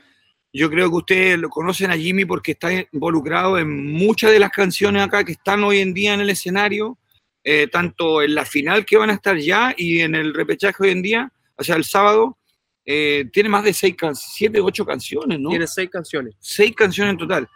yo 0.53 0.69
creo 0.69 0.89
que 0.89 0.95
ustedes 0.97 1.39
lo 1.39 1.49
conocen 1.49 1.91
a 1.91 1.97
Jimmy 1.97 2.25
porque 2.25 2.51
está 2.51 2.69
involucrado 2.91 3.57
en 3.57 3.93
muchas 3.93 4.31
de 4.31 4.39
las 4.39 4.51
canciones 4.51 5.01
acá 5.03 5.23
que 5.23 5.31
están 5.33 5.63
hoy 5.63 5.79
en 5.79 5.93
día 5.93 6.13
en 6.13 6.19
el 6.21 6.29
escenario, 6.29 6.97
eh, 7.43 7.67
tanto 7.67 8.21
en 8.21 8.35
la 8.35 8.45
final 8.45 8.85
que 8.85 8.97
van 8.97 9.09
a 9.09 9.13
estar 9.13 9.37
ya 9.37 9.73
y 9.77 10.01
en 10.01 10.13
el 10.15 10.33
repechaje 10.33 10.83
hoy 10.83 10.89
en 10.91 11.01
día, 11.01 11.31
o 11.55 11.63
sea, 11.63 11.75
el 11.75 11.83
sábado. 11.85 12.37
eh, 12.83 13.25
tiene 13.31 13.47
más 13.47 13.63
de 13.63 13.73
seis, 13.73 13.95
can- 13.95 14.15
siete, 14.15 14.59
ocho 14.59 14.83
canciones, 14.83 15.39
¿no? 15.39 15.49
Tiene 15.51 15.67
seis 15.67 15.87
canciones. 15.89 16.33
seis 16.39 16.73
canciones 16.75 17.11
en 17.11 17.17
total. 17.19 17.47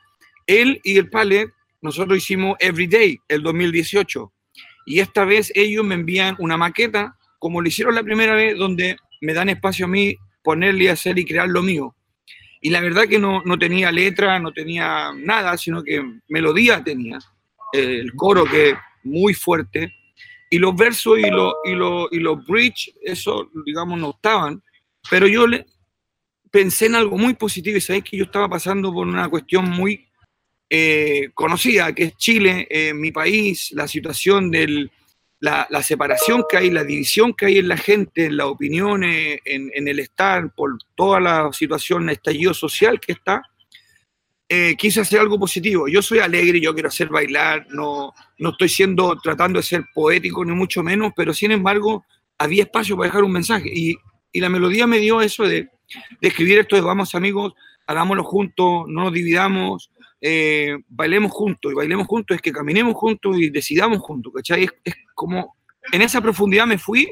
Él 0.45 0.79
y 0.83 0.97
el 0.97 1.09
Pale, 1.09 1.47
nosotros 1.81 2.19
hicimos 2.19 2.55
Everyday, 2.59 3.17
el 3.27 3.41
2018. 3.41 4.31
Y 4.85 4.99
esta 4.99 5.25
vez 5.25 5.51
ellos 5.55 5.83
me 5.83 5.95
envían 5.95 6.35
una 6.37 6.57
maqueta, 6.57 7.17
como 7.39 7.61
lo 7.61 7.67
hicieron 7.67 7.95
la 7.95 8.03
primera 8.03 8.35
vez, 8.35 8.57
donde 8.57 8.97
me 9.21 9.33
dan 9.33 9.49
espacio 9.49 9.85
a 9.85 9.89
mí 9.89 10.15
ponerle 10.43 10.85
y 10.85 10.87
hacer 10.87 11.17
y 11.17 11.25
crear 11.25 11.47
lo 11.47 11.61
mío. 11.61 11.95
Y 12.61 12.69
la 12.69 12.81
verdad 12.81 13.07
que 13.07 13.19
no, 13.19 13.41
no 13.45 13.57
tenía 13.57 13.91
letra, 13.91 14.39
no 14.39 14.51
tenía 14.51 15.11
nada, 15.15 15.57
sino 15.57 15.83
que 15.83 16.03
melodía 16.29 16.83
tenía. 16.83 17.19
Eh, 17.73 17.99
El 18.01 18.13
coro 18.13 18.45
que 18.45 18.75
muy 19.03 19.33
fuerte. 19.33 19.93
Y 20.49 20.57
los 20.57 20.75
versos 20.75 21.19
y, 21.19 21.29
los 21.29 21.53
y, 21.65 21.73
los 21.73 22.07
y 22.11 22.19
los 22.19 22.45
bridge, 22.45 22.93
eso, 23.01 23.49
digamos, 23.65 23.99
no 23.99 24.11
estaban. 24.11 24.63
Pero 25.09 25.27
yo 25.27 25.47
le, 25.47 25.65
pensé 26.55 26.85
en 26.85 26.95
algo 26.95 27.17
muy 27.17 27.33
positivo 27.33 27.77
y 27.77 27.81
sabéis 27.81 28.05
que 28.05 28.17
yo 28.17 28.23
estaba 28.23 28.47
pasando 28.47 28.93
por 28.93 29.05
una 29.05 29.27
cuestión 29.27 29.69
muy 29.69 30.07
eh, 30.69 31.29
conocida, 31.33 31.93
que 31.93 32.05
es 32.05 32.17
Chile, 32.17 32.65
eh, 32.69 32.93
mi 32.93 33.11
país, 33.11 33.71
la 33.73 33.87
situación 33.87 34.49
de 34.49 34.89
la, 35.39 35.67
separación 35.83 36.43
que 36.49 36.57
hay, 36.57 36.71
la 36.71 36.83
división 36.83 37.33
que 37.33 37.45
hay 37.47 37.57
en 37.59 37.67
la 37.67 37.77
gente, 37.77 38.25
en 38.25 38.37
las 38.37 38.47
opiniones, 38.47 39.39
en, 39.45 39.69
en 39.75 39.87
el 39.87 39.99
estar, 39.99 40.51
por 40.55 40.77
toda 40.95 41.19
la 41.19 41.51
situación, 41.53 42.03
el 42.03 42.15
estallido 42.15 42.53
social 42.53 42.99
que 42.99 43.11
está. 43.13 43.43
eh, 44.49 44.75
quise 44.77 45.01
hacer 45.01 45.19
algo 45.19 45.39
positivo. 45.39 45.87
Yo 45.87 46.01
soy 46.01 46.19
alegre, 46.19 46.59
yo 46.61 46.73
quiero 46.73 46.89
hacer 46.89 47.09
bailar, 47.09 47.65
no, 47.69 48.13
no 48.37 48.49
estoy 48.51 48.69
siendo, 48.69 49.15
tratando 49.19 49.59
de 49.59 49.63
ser 49.63 49.83
poético 49.93 50.45
ni 50.45 50.51
mucho 50.53 50.83
menos, 50.83 51.13
pero 51.15 51.33
sin 51.33 51.51
embargo 51.51 52.05
había 52.37 52.63
espacio 52.63 52.95
para 52.95 53.07
dejar 53.07 53.23
un 53.23 53.31
mensaje. 53.31 53.69
Y, 53.73 53.95
y 54.31 54.39
la 54.39 54.49
melodía 54.49 54.85
me 54.87 54.99
dio 54.99 55.21
eso 55.21 55.43
de, 55.43 55.69
de 56.21 56.27
escribir 56.27 56.59
esto 56.59 56.75
de 56.75 56.81
vamos 56.83 57.15
amigos, 57.15 57.53
hagámoslo 57.87 58.23
juntos, 58.23 58.85
no 58.87 59.05
nos 59.05 59.13
dividamos, 59.13 59.89
eh, 60.21 60.77
bailemos 60.87 61.31
juntos. 61.31 61.71
Y 61.71 61.75
bailemos 61.75 62.07
juntos 62.07 62.35
es 62.35 62.41
que 62.41 62.51
caminemos 62.51 62.95
juntos 62.95 63.37
y 63.39 63.49
decidamos 63.49 63.99
juntos, 63.99 64.33
¿cachai? 64.35 64.63
Es, 64.63 64.73
es 64.83 64.95
como, 65.13 65.55
en 65.91 66.01
esa 66.01 66.21
profundidad 66.21 66.65
me 66.67 66.77
fui, 66.77 67.11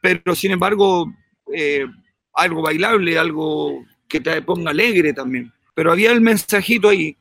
pero 0.00 0.34
sin 0.34 0.52
embargo, 0.52 1.12
eh, 1.52 1.86
algo 2.34 2.62
bailable, 2.62 3.18
algo 3.18 3.84
que 4.08 4.20
te 4.20 4.42
ponga 4.42 4.70
alegre 4.70 5.12
también. 5.12 5.52
Pero 5.74 5.92
había 5.92 6.12
el 6.12 6.20
mensajito 6.20 6.88
ahí 6.88 7.16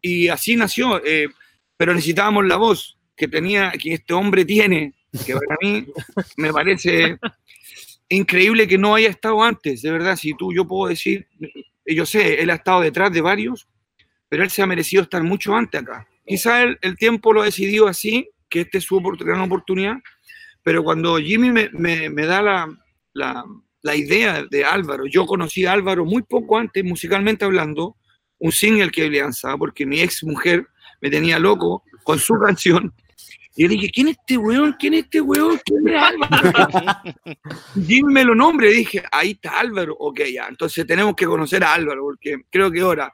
y 0.00 0.28
así 0.28 0.56
nació, 0.56 1.04
eh, 1.04 1.28
pero 1.76 1.94
necesitábamos 1.94 2.46
la 2.46 2.56
voz 2.56 2.98
que 3.16 3.28
tenía, 3.28 3.72
que 3.72 3.94
este 3.94 4.14
hombre 4.14 4.44
tiene, 4.44 4.94
que 5.24 5.34
para 5.34 5.56
mí 5.62 5.86
me 6.36 6.52
parece 6.52 7.18
increíble 8.08 8.68
que 8.68 8.78
no 8.78 8.94
haya 8.94 9.08
estado 9.08 9.42
antes, 9.42 9.82
de 9.82 9.90
verdad, 9.90 10.16
si 10.16 10.34
tú, 10.34 10.52
yo 10.52 10.66
puedo 10.66 10.90
decir, 10.90 11.26
yo 11.84 12.06
sé, 12.06 12.40
él 12.40 12.50
ha 12.50 12.56
estado 12.56 12.82
detrás 12.82 13.10
de 13.12 13.20
varios, 13.20 13.66
pero 14.28 14.42
él 14.42 14.50
se 14.50 14.62
ha 14.62 14.66
merecido 14.66 15.02
estar 15.02 15.22
mucho 15.22 15.54
antes 15.54 15.80
acá. 15.82 16.06
Quizá 16.26 16.62
el, 16.62 16.78
el 16.82 16.96
tiempo 16.96 17.32
lo 17.32 17.42
ha 17.42 17.44
decidido 17.46 17.86
así, 17.86 18.28
que 18.48 18.62
esta 18.62 18.78
es 18.78 18.84
su 18.84 19.00
gran 19.00 19.40
oportunidad, 19.40 19.96
pero 20.62 20.82
cuando 20.82 21.16
Jimmy 21.18 21.50
me, 21.50 21.68
me- 21.72 22.10
me 22.10 22.26
da 22.26 22.42
la, 22.42 22.68
la- 23.12 23.44
la 23.82 23.94
idea 23.94 24.44
de 24.50 24.64
Álvaro, 24.64 25.06
yo 25.06 25.26
conocí 25.26 25.64
a 25.64 25.72
Álvaro 25.72 26.04
muy 26.04 26.22
poco 26.22 26.58
antes, 26.58 26.82
musicalmente 26.84 27.44
hablando, 27.44 27.96
un 28.38 28.50
single 28.50 28.90
que 28.90 29.08
le 29.08 29.20
lanzaba, 29.20 29.56
porque 29.56 29.86
mi 29.86 30.00
ex 30.00 30.24
mujer 30.24 30.66
me 31.00 31.08
tenía 31.10 31.38
loco 31.38 31.84
con 32.02 32.18
su 32.18 32.34
canción. 32.44 32.92
Y 33.54 33.62
yo 33.62 33.68
dije, 33.68 33.90
¿quién 33.90 34.08
es 34.08 34.16
este 34.18 34.36
weón? 34.36 34.74
¿Quién 34.78 34.94
es 34.94 35.04
este 35.04 35.20
weón? 35.20 35.58
¿Quién 35.64 35.88
es 35.88 36.02
Álvaro? 36.02 36.98
Jimmy 37.86 38.12
me 38.12 38.24
lo 38.24 38.34
nombre, 38.34 38.70
dije, 38.70 39.02
ahí 39.12 39.30
está 39.30 39.60
Álvaro, 39.60 39.96
ok, 39.98 40.20
ya, 40.32 40.46
entonces 40.48 40.86
tenemos 40.86 41.14
que 41.14 41.26
conocer 41.26 41.62
a 41.64 41.72
Álvaro, 41.74 42.02
porque 42.02 42.36
creo 42.50 42.70
que 42.70 42.80
ahora. 42.80 43.12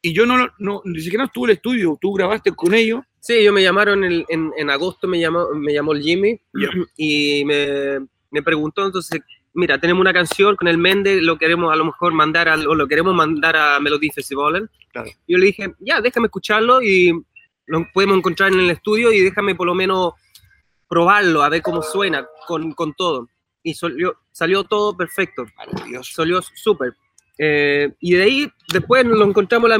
Y 0.00 0.12
yo 0.12 0.26
no, 0.26 0.48
no 0.58 0.80
ni 0.84 1.00
siquiera 1.00 1.24
estuve 1.24 1.46
en 1.46 1.50
el 1.50 1.56
estudio, 1.56 1.98
tú 2.00 2.12
grabaste 2.12 2.52
con 2.52 2.74
ellos, 2.74 3.02
Sí, 3.20 3.34
ellos 3.34 3.52
me 3.52 3.62
llamaron 3.62 4.04
el- 4.04 4.24
en, 4.28 4.52
en 4.56 4.70
agosto, 4.70 5.08
me 5.08 5.18
llamó, 5.18 5.48
me 5.52 5.72
llamó 5.74 5.92
el 5.92 6.00
Jimmy 6.02 6.40
Ya. 6.54 6.68
y 6.96 7.44
me, 7.44 7.98
me 8.30 8.42
preguntó, 8.44 8.86
entonces, 8.86 9.20
mira, 9.52 9.78
tenemos 9.80 10.00
una 10.00 10.12
canción 10.12 10.54
con 10.54 10.68
el 10.68 10.78
Mende, 10.78 11.20
lo 11.20 11.36
queremos 11.36 11.72
a 11.72 11.76
lo 11.76 11.84
mejor 11.86 12.12
mandar 12.12 12.48
al- 12.48 12.66
o 12.68 12.74
lo 12.76 12.86
queremos 12.86 13.14
mandar 13.14 13.56
a 13.56 13.80
Melody 13.80 14.10
Festival. 14.10 14.70
Claro. 14.92 15.10
Yo 15.26 15.36
le 15.36 15.46
dije, 15.46 15.74
ya, 15.80 16.00
déjame 16.00 16.26
escucharlo 16.28 16.80
y 16.80 17.12
lo 17.66 17.86
podemos 17.92 18.16
encontrar 18.18 18.52
en 18.52 18.60
el 18.60 18.70
estudio 18.70 19.12
y 19.12 19.20
déjame 19.20 19.56
por 19.56 19.66
lo 19.66 19.74
menos 19.74 20.12
probarlo, 20.88 21.42
a 21.42 21.48
ver 21.48 21.60
cómo 21.60 21.82
suena 21.82 22.26
con, 22.46 22.72
con 22.72 22.94
todo. 22.94 23.28
Y 23.62 23.74
salió, 23.74 24.16
salió 24.30 24.62
todo 24.64 24.96
perfecto. 24.96 25.44
Salió 26.02 26.40
súper. 26.54 26.94
Eh, 27.36 27.92
y 28.00 28.14
de 28.14 28.22
ahí, 28.22 28.52
después 28.72 29.04
lo 29.04 29.24
encontramos 29.24 29.68
la, 29.68 29.78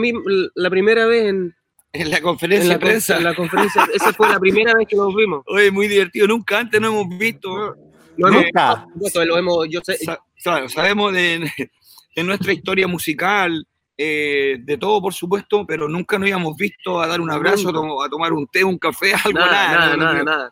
la 0.55 0.71
primera 0.71 1.07
vez 1.07 1.27
en, 1.27 1.55
En 1.93 2.11
la 2.11 2.19
en 2.19 2.23
conferencia 2.23 2.69
la, 2.69 2.75
de 2.75 2.81
con- 2.81 2.89
prensa. 2.89 3.17
en 3.19 3.25
la 3.25 3.35
conferencia. 3.35 3.89
Esa 3.95 4.13
fue 4.13 4.29
la 4.29 4.39
primera 4.41 4.75
vez 4.75 4.87
que 4.89 4.97
nos 4.97 5.15
vimos. 5.15 5.43
Oye, 5.47 5.71
muy 5.71 5.89
divertido. 5.89 6.27
Nunca 6.27 6.59
antes 6.59 6.81
no 6.81 6.89
hemos 6.89 7.19
visto. 7.19 7.77
Lo 8.17 8.29
hemos, 8.29 8.43
Nunca. 8.45 8.87
lo 9.27 9.37
hemos- 9.39 9.69
yo 9.71 9.81
sé- 9.85 9.97
Sa- 9.99 10.19
claro, 10.43 10.69
sabemos 10.69 11.13
de, 11.13 11.51
de 12.17 12.25
nuestra 12.25 12.53
historia 12.53 12.89
musical, 12.89 13.67
eh, 13.97 14.57
de 14.61 14.77
todo, 14.79 15.01
por 15.03 15.13
supuesto, 15.15 15.65
pero 15.67 15.89
nunca 15.89 16.19
nos 16.19 16.25
habíamos 16.27 16.57
visto 16.57 17.01
a 17.01 17.07
dar 17.07 17.21
un 17.21 17.31
abrazo, 17.31 17.69
a 17.69 17.73
to- 17.73 18.03
a 18.03 18.09
tomar 18.09 18.33
un 18.33 18.47
té, 18.49 18.65
un 18.65 18.79
café, 18.79 19.13
algo, 19.25 19.39
nada, 19.39 19.53
nada. 19.53 19.79
nada, 19.79 19.91
no, 19.91 19.97
no, 19.97 20.05
nada, 20.05 20.19
no. 20.19 20.25
nada. 20.25 20.51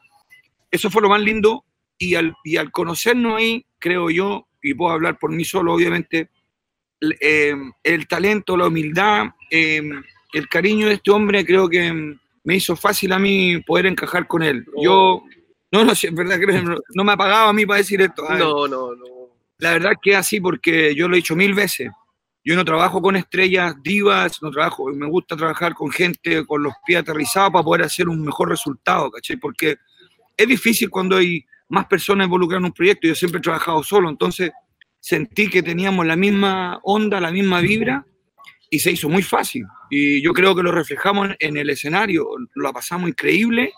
Eso 0.71 0.91
fue 0.91 1.03
lo 1.03 1.09
más 1.09 1.21
lindo. 1.21 1.65
Y 1.99 2.15
al, 2.15 2.35
y 2.45 2.59
al 2.59 2.71
conocernos 2.71 3.39
ahí, 3.39 3.65
creo 3.79 4.11
yo, 4.11 4.47
y 4.63 4.75
puedo 4.75 4.93
hablar 4.93 5.19
por 5.19 5.33
mí 5.33 5.45
solo, 5.47 5.73
obviamente, 5.73 6.29
eh, 7.21 7.55
el 7.83 8.09
talento, 8.09 8.57
la 8.57 8.67
humildad, 8.67 9.27
eh, 9.51 9.83
el 10.33 10.49
cariño 10.49 10.89
de 10.89 10.95
este 10.95 11.11
hombre, 11.11 11.45
creo 11.45 11.69
que 11.69 12.17
me 12.45 12.57
hizo 12.57 12.77
fácil 12.77 13.13
a 13.13 13.19
mí 13.19 13.61
poder 13.67 13.87
encajar 13.87 14.27
con 14.27 14.43
él. 14.43 14.65
Yo, 14.83 15.25
no, 15.73 15.85
no, 15.85 15.93
es 15.93 16.15
verdad, 16.15 16.39
creo, 16.41 16.63
no, 16.63 16.77
no 16.95 17.05
me 17.05 17.13
ha 17.13 17.17
pagado 17.17 17.49
a 17.49 17.53
mí 17.53 17.67
para 17.67 17.79
decir 17.79 18.01
esto. 18.01 18.25
Ay, 18.29 18.39
No, 18.39 18.69
no, 18.69 18.95
no. 18.95 19.05
la 19.59 19.73
verdad 19.73 19.93
que 20.01 20.13
es 20.13 20.17
así 20.17 20.41
porque 20.41 20.95
yo 20.95 21.09
lo 21.09 21.15
he 21.15 21.19
dicho 21.19 21.37
mil 21.37 21.55
veces. 21.55 21.91
Yo 22.45 22.55
no 22.55 22.65
trabajo 22.65 23.03
con 23.03 23.17
estrellas 23.17 23.75
divas, 23.83 24.41
no 24.41 24.53
trabajo, 24.53 24.87
me 24.93 25.09
gusta 25.09 25.37
trabajar 25.37 25.75
con 25.75 25.91
gente 25.91 26.47
con 26.47 26.63
los 26.63 26.75
pies 26.87 27.01
aterrizados 27.01 27.51
para 27.51 27.65
poder 27.65 27.83
hacer 27.83 28.09
un 28.09 28.23
mejor 28.23 28.49
resultado, 28.49 29.11
¿cachai? 29.11 29.37
Porque 29.37 29.79
es 30.37 30.47
difícil 30.47 30.89
cuando 30.89 31.17
hay 31.17 31.45
más 31.69 31.87
personas 31.87 32.27
involucradas 32.27 32.61
en 32.61 32.67
un 32.67 32.73
proyecto. 32.73 33.09
Yo 33.09 33.17
siempre 33.17 33.39
he 33.39 33.43
trabajado 33.43 33.83
solo, 33.83 34.09
entonces 34.09 34.53
sentí 35.11 35.49
que 35.49 35.63
teníamos 35.63 36.05
la 36.05 36.17
misma 36.17 36.81
onda, 36.83 37.21
la 37.21 37.31
misma 37.31 37.61
vibra 37.61 38.05
y 38.69 38.81
se 38.81 38.91
hizo 38.91 39.09
muy 39.09 39.23
fácil. 39.23 39.65
Y 39.89 40.21
yo 40.21 40.33
creo 40.33 40.53
que 40.57 40.65
lo 40.65 40.73
reflejamos 40.73 41.29
en 41.39 41.57
el 41.57 41.71
escenario, 41.71 42.27
lo 42.57 42.73
pasamos 42.73 43.09
increíble 43.09 43.73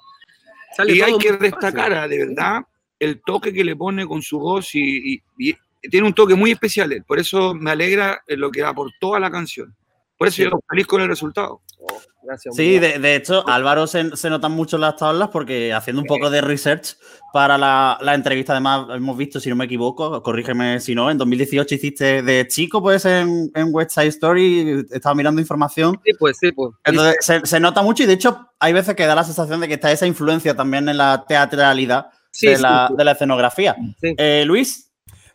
Sale 0.74 0.94
y 0.94 1.02
hay 1.02 1.12
que 1.18 1.32
muy 1.32 1.38
fácil. 1.38 1.50
destacar, 1.50 1.92
ah, 1.92 2.08
de 2.08 2.18
verdad, 2.24 2.62
el 2.98 3.20
toque 3.20 3.52
que 3.52 3.62
le 3.62 3.76
pone 3.76 4.06
con 4.06 4.22
su 4.22 4.38
voz 4.38 4.74
y, 4.74 5.16
y- 5.16 5.54
y 5.82 5.88
tiene 5.90 6.06
un 6.06 6.14
toque 6.14 6.34
muy 6.34 6.50
especial. 6.52 6.92
él. 6.92 7.04
Por 7.04 7.18
eso 7.18 7.54
me 7.54 7.70
alegra 7.72 8.22
en 8.26 8.40
lo 8.40 8.50
que 8.50 8.62
aportó 8.62 9.14
a 9.14 9.20
la 9.20 9.30
canción. 9.30 9.76
Por 10.16 10.28
eso 10.28 10.42
yo 10.44 10.50
feliz 10.68 10.86
con 10.86 11.02
el 11.02 11.08
resultado. 11.08 11.60
Gracias. 12.22 12.54
Sí, 12.56 12.78
de, 12.78 12.98
de 12.98 13.14
hecho, 13.14 13.48
Álvaro 13.48 13.86
se, 13.86 14.16
se 14.16 14.28
notan 14.30 14.52
mucho 14.52 14.76
las 14.76 14.96
tablas 14.96 15.28
porque 15.28 15.72
haciendo 15.72 16.02
un 16.02 16.06
poco 16.08 16.30
de 16.30 16.40
research 16.40 16.96
para 17.32 17.56
la, 17.56 17.98
la 18.00 18.14
entrevista, 18.14 18.52
además, 18.52 18.86
hemos 18.94 19.16
visto, 19.16 19.40
si 19.40 19.48
no 19.48 19.56
me 19.56 19.66
equivoco, 19.66 20.22
corrígeme 20.22 20.80
si 20.80 20.94
no, 20.94 21.10
en 21.10 21.18
2018 21.18 21.74
hiciste 21.74 22.22
de 22.22 22.46
chico, 22.48 22.82
pues 22.82 23.04
en, 23.04 23.50
en 23.54 23.68
West 23.70 23.92
Side 23.92 24.08
Story, 24.08 24.84
estaba 24.90 25.14
mirando 25.14 25.40
información. 25.40 26.00
Sí, 26.04 26.12
pues, 26.18 26.36
sí, 26.40 26.52
pues. 26.52 26.72
Entonces, 26.84 27.16
se, 27.20 27.46
se 27.46 27.60
nota 27.60 27.82
mucho 27.82 28.02
y 28.02 28.06
de 28.06 28.14
hecho, 28.14 28.48
hay 28.58 28.72
veces 28.72 28.94
que 28.94 29.06
da 29.06 29.14
la 29.14 29.24
sensación 29.24 29.60
de 29.60 29.68
que 29.68 29.74
está 29.74 29.92
esa 29.92 30.06
influencia 30.06 30.54
también 30.54 30.88
en 30.88 30.96
la 30.96 31.24
teatralidad 31.26 32.08
Sí, 32.30 32.46
de, 32.46 32.56
sí, 32.56 32.62
la, 32.62 32.88
sí. 32.88 32.94
de 32.96 33.04
la 33.04 33.12
escenografía. 33.12 33.76
Eh, 34.02 34.44
Luis, 34.46 34.87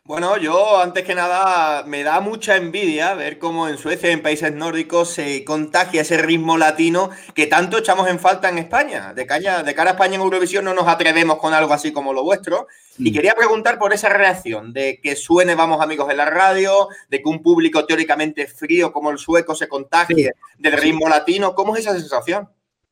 Bueno, 0.05 0.35
yo 0.37 0.79
antes 0.81 1.05
que 1.05 1.15
nada 1.15 1.83
me 1.85 2.03
da 2.03 2.19
mucha 2.19 2.57
envidia 2.57 3.13
ver 3.13 3.39
cómo 3.39 3.69
en 3.69 3.77
Suecia 3.77 4.09
y 4.09 4.11
en 4.13 4.21
países 4.21 4.53
nórdicos 4.53 5.11
se 5.11 5.45
contagia 5.45 6.01
ese 6.01 6.17
ritmo 6.17 6.57
latino 6.57 7.09
que 7.33 7.47
tanto 7.47 7.77
echamos 7.77 8.09
en 8.09 8.19
falta 8.19 8.49
en 8.49 8.57
España. 8.57 9.13
De, 9.13 9.25
caña- 9.25 9.63
de 9.63 9.73
cara 9.73 9.91
a 9.91 9.93
España 9.93 10.15
en 10.15 10.21
Eurovisión 10.21 10.65
no 10.65 10.73
nos 10.73 10.89
atrevemos 10.89 11.37
con 11.37 11.53
algo 11.53 11.73
así 11.73 11.93
como 11.93 12.11
lo 12.11 12.21
vuestro. 12.21 12.67
Y 12.97 13.11
Mm. 13.11 13.13
quería 13.13 13.33
preguntar 13.33 13.79
por 13.79 13.93
esa 13.93 14.09
reacción 14.09 14.73
de 14.73 14.99
que 15.01 15.15
suene 15.15 15.55
Vamos 15.55 15.81
Amigos 15.81 16.11
en 16.11 16.17
la 16.17 16.25
radio, 16.29 16.89
de 17.09 17.21
que 17.23 17.29
un 17.29 17.41
público 17.41 17.85
teóricamente 17.85 18.45
frío 18.47 18.91
como 18.91 19.09
el 19.09 19.17
sueco 19.17 19.55
se 19.55 19.69
contagie 19.69 20.31
del 20.57 20.73
ritmo 20.73 21.07
latino. 21.07 21.55
¿Cómo 21.55 21.77
es 21.77 21.83
esa 21.87 21.97
sensación? 21.97 22.49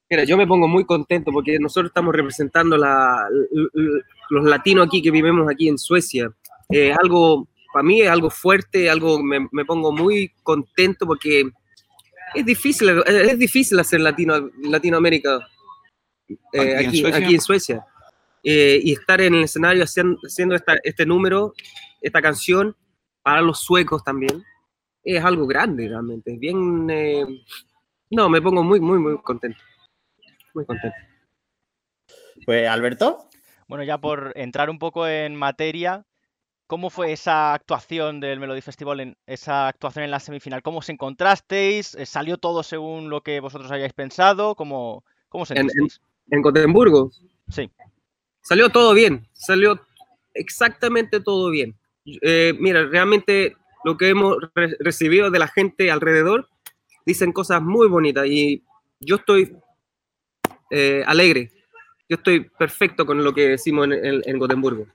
Mira, 0.10 0.24
yo 0.24 0.38
me 0.38 0.48
pongo 0.48 0.68
muy 0.70 0.86
contento 0.86 1.32
porque 1.34 1.60
nosotros 1.60 1.90
estamos 1.90 2.16
representando 2.16 2.78
la, 2.78 3.28
los 4.30 4.46
latinos 4.46 4.88
aquí 4.88 5.02
que 5.02 5.12
vivimos 5.12 5.50
aquí 5.52 5.68
en 5.68 5.78
Suecia. 5.78 6.32
Es 6.72 6.98
algo, 6.98 7.48
para 7.74 7.84
mí 7.84 8.02
es 8.02 8.10
algo 8.10 8.30
fuerte, 8.30 8.90
algo 8.90 9.22
me, 9.22 9.48
me 9.52 9.66
pongo 9.66 9.92
muy 9.92 10.34
contento 10.44 11.06
porque 11.06 11.50
es 12.34 12.46
difícil, 12.46 12.90
es 13.06 13.38
difícil 13.40 13.80
hacer 13.80 14.00
latino, 14.02 14.50
Latinoamérica 14.64 15.40
eh, 16.54 16.76
Aquí 16.78 16.84
en 16.84 16.88
aquí, 16.90 17.02
Suecia. 17.02 17.26
aquí 17.26 17.36
en 17.36 17.42
Suecia. 17.42 17.86
Eh, 18.44 18.80
y 18.84 18.94
estar 18.94 19.22
en 19.22 19.36
el 19.36 19.44
escenario 19.44 19.84
haciendo, 19.84 20.18
haciendo 20.26 20.56
esta- 20.56 20.80
este 20.84 21.06
número, 21.06 21.54
esta 22.02 22.22
canción, 22.22 22.76
para 23.22 23.42
los 23.42 23.60
suecos 23.60 24.04
también, 24.04 24.44
es 25.04 25.24
algo 25.24 25.46
grande 25.46 25.88
realmente. 25.88 26.34
Es 26.34 26.40
bien... 26.40 26.88
eh, 26.90 27.26
no, 28.10 28.30
me 28.30 28.42
pongo 28.42 28.64
muy, 28.64 28.80
muy, 28.80 28.98
muy 29.00 29.18
contento. 29.22 29.60
Muy 30.54 30.66
contento. 30.66 30.96
pues 32.46 32.68
Alberto. 32.68 33.30
Bueno, 33.68 33.84
ya 33.84 34.00
por 34.00 34.34
entrar 34.36 34.70
un 34.70 34.80
poco 34.80 35.08
en 35.08 35.36
materia, 35.36 36.06
¿cómo 36.72 36.90
fue 36.90 37.12
esa 37.12 37.54
actuación 37.54 38.22
del 38.22 38.40
Melody 38.40 38.62
Festival, 38.62 39.02
en 39.02 39.18
esa 39.28 39.68
actuación 39.68 40.06
en 40.06 40.12
la 40.12 40.22
semifinal? 40.22 40.62
¿Cómo 40.64 40.78
os 40.78 40.88
encontrasteis? 40.88 41.96
Eh, 41.96 42.06
¿Salió 42.06 42.38
todo 42.38 42.64
según 42.64 43.10
lo 43.10 43.20
que 43.20 43.42
vosotros 43.42 43.70
hayáis 43.74 43.92
pensado? 43.92 44.56
¿Cómo, 44.56 45.04
cómo 45.28 45.44
En- 45.50 45.58
en-? 45.58 45.90
En 46.30 46.42
Gotemburgo 46.42 47.12
Sí. 47.50 47.70
salió 48.40 48.70
todo 48.70 48.94
bien, 48.94 49.28
salió 49.34 49.86
exactamente 50.34 51.20
todo 51.20 51.50
bien. 51.50 51.76
Eh, 52.22 52.54
mira, 52.58 52.86
realmente 52.86 53.58
lo 53.84 53.98
que 53.98 54.08
hemos 54.08 54.38
re- 54.56 54.78
recibido 54.80 55.30
de 55.30 55.40
la 55.40 55.50
gente 55.50 55.92
alrededor 55.92 56.48
dicen 57.06 57.34
cosas 57.34 57.62
muy 57.62 57.90
bonitas 57.90 58.28
y 58.28 58.64
yo 59.02 59.18
estoy 59.18 59.58
eh, 60.70 61.04
alegre. 61.06 61.52
Yo 62.08 62.16
estoy 62.16 62.50
perfecto 62.50 63.06
con 63.06 63.22
lo 63.26 63.34
que 63.34 63.50
decimos 63.50 63.88
en, 63.88 63.94
en- 64.06 64.22
en 64.24 64.40
Gotemburgo. 64.40 64.88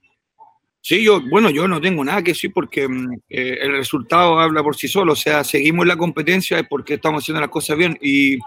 Sí, 0.86 1.02
yo, 1.02 1.20
bueno, 1.20 1.50
yo 1.50 1.66
no 1.66 1.80
tengo 1.80 2.04
nada 2.04 2.22
que 2.22 2.30
decir 2.30 2.52
porque 2.54 2.86
mm, 2.86 3.14
eh, 3.28 3.58
el 3.60 3.72
resultado 3.72 4.38
habla 4.38 4.62
por 4.62 4.76
sí 4.76 4.86
solo. 4.86 5.14
O 5.14 5.16
sea, 5.16 5.42
seguimos 5.42 5.84
la 5.84 5.96
competencia 5.96 6.60
es 6.60 6.68
porque 6.68 6.94
estamos 6.94 7.24
haciendo 7.24 7.40
las 7.40 7.50
cosas 7.50 7.76
bien 7.76 7.98
y, 8.00 8.38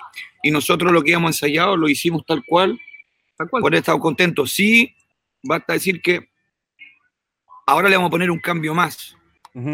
y 0.41 0.49
nosotros 0.49 0.93
lo 0.93 1.01
que 1.01 1.09
habíamos 1.09 1.31
ensayado 1.31 1.75
lo 1.75 1.89
hicimos 1.89 2.25
tal 2.25 2.41
cual. 2.47 2.79
Tal 3.35 3.49
cual. 3.49 3.61
Por 3.61 3.73
eso 3.73 3.79
estamos 3.79 4.01
contentos. 4.01 4.53
Sí, 4.53 4.95
basta 5.43 5.73
decir 5.73 6.01
que 6.01 6.29
ahora 7.67 7.89
le 7.89 7.97
vamos 7.97 8.07
a 8.07 8.11
poner 8.11 8.31
un 8.31 8.39
cambio 8.39 8.73
más. 8.73 9.17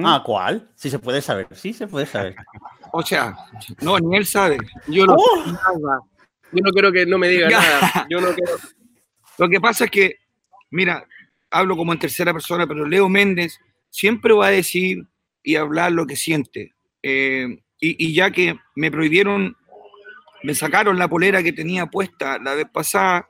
Ah, 0.04 0.23
¿cuál? 0.25 0.67
Sí 0.73 0.89
se 0.89 0.97
puede 0.97 1.21
saber, 1.21 1.45
sí 1.51 1.71
se 1.71 1.86
puede 1.86 2.08
saber. 2.08 2.36
O 2.91 3.04
sea, 3.04 3.36
no, 3.82 3.99
ni 3.99 4.17
él 4.17 4.25
sabe. 4.25 4.58
Yo 4.88 5.06
no 5.06 5.15
sé 5.17 5.51
nada. 5.51 5.99
Yo 6.51 6.63
no 6.63 6.71
quiero 6.71 6.91
que 6.91 7.06
no 7.06 7.19
me 7.19 7.28
diga 7.28 7.47
nada. 7.47 8.08
Yo 8.10 8.21
no 8.21 8.34
quiero. 8.34 8.54
Lo 9.38 9.49
que 9.49 9.60
pasa 9.60 9.86
es 9.86 9.91
que, 9.91 10.15
mira, 10.71 11.06
hablo 11.51 11.77
como 11.77 11.93
en 11.93 11.99
tercera 11.99 12.34
persona, 12.34 12.67
pero 12.67 12.88
Leo 12.88 13.10
Méndez 13.10 13.60
siempre 13.89 14.34
va 14.34 14.47
a 14.47 14.51
decir 14.51 15.05
y 15.43 15.55
hablar 15.55 15.91
lo 15.91 16.05
que 16.05 16.15
siente. 16.15 16.73
Eh, 17.03 17.47
y, 17.79 18.08
y 18.08 18.13
ya 18.13 18.31
que 18.31 18.58
me 18.75 18.91
prohibieron, 18.91 19.55
me 20.43 20.55
sacaron 20.55 20.97
la 20.97 21.08
polera 21.08 21.43
que 21.43 21.53
tenía 21.53 21.86
puesta 21.86 22.39
la 22.39 22.55
vez 22.55 22.67
pasada, 22.71 23.29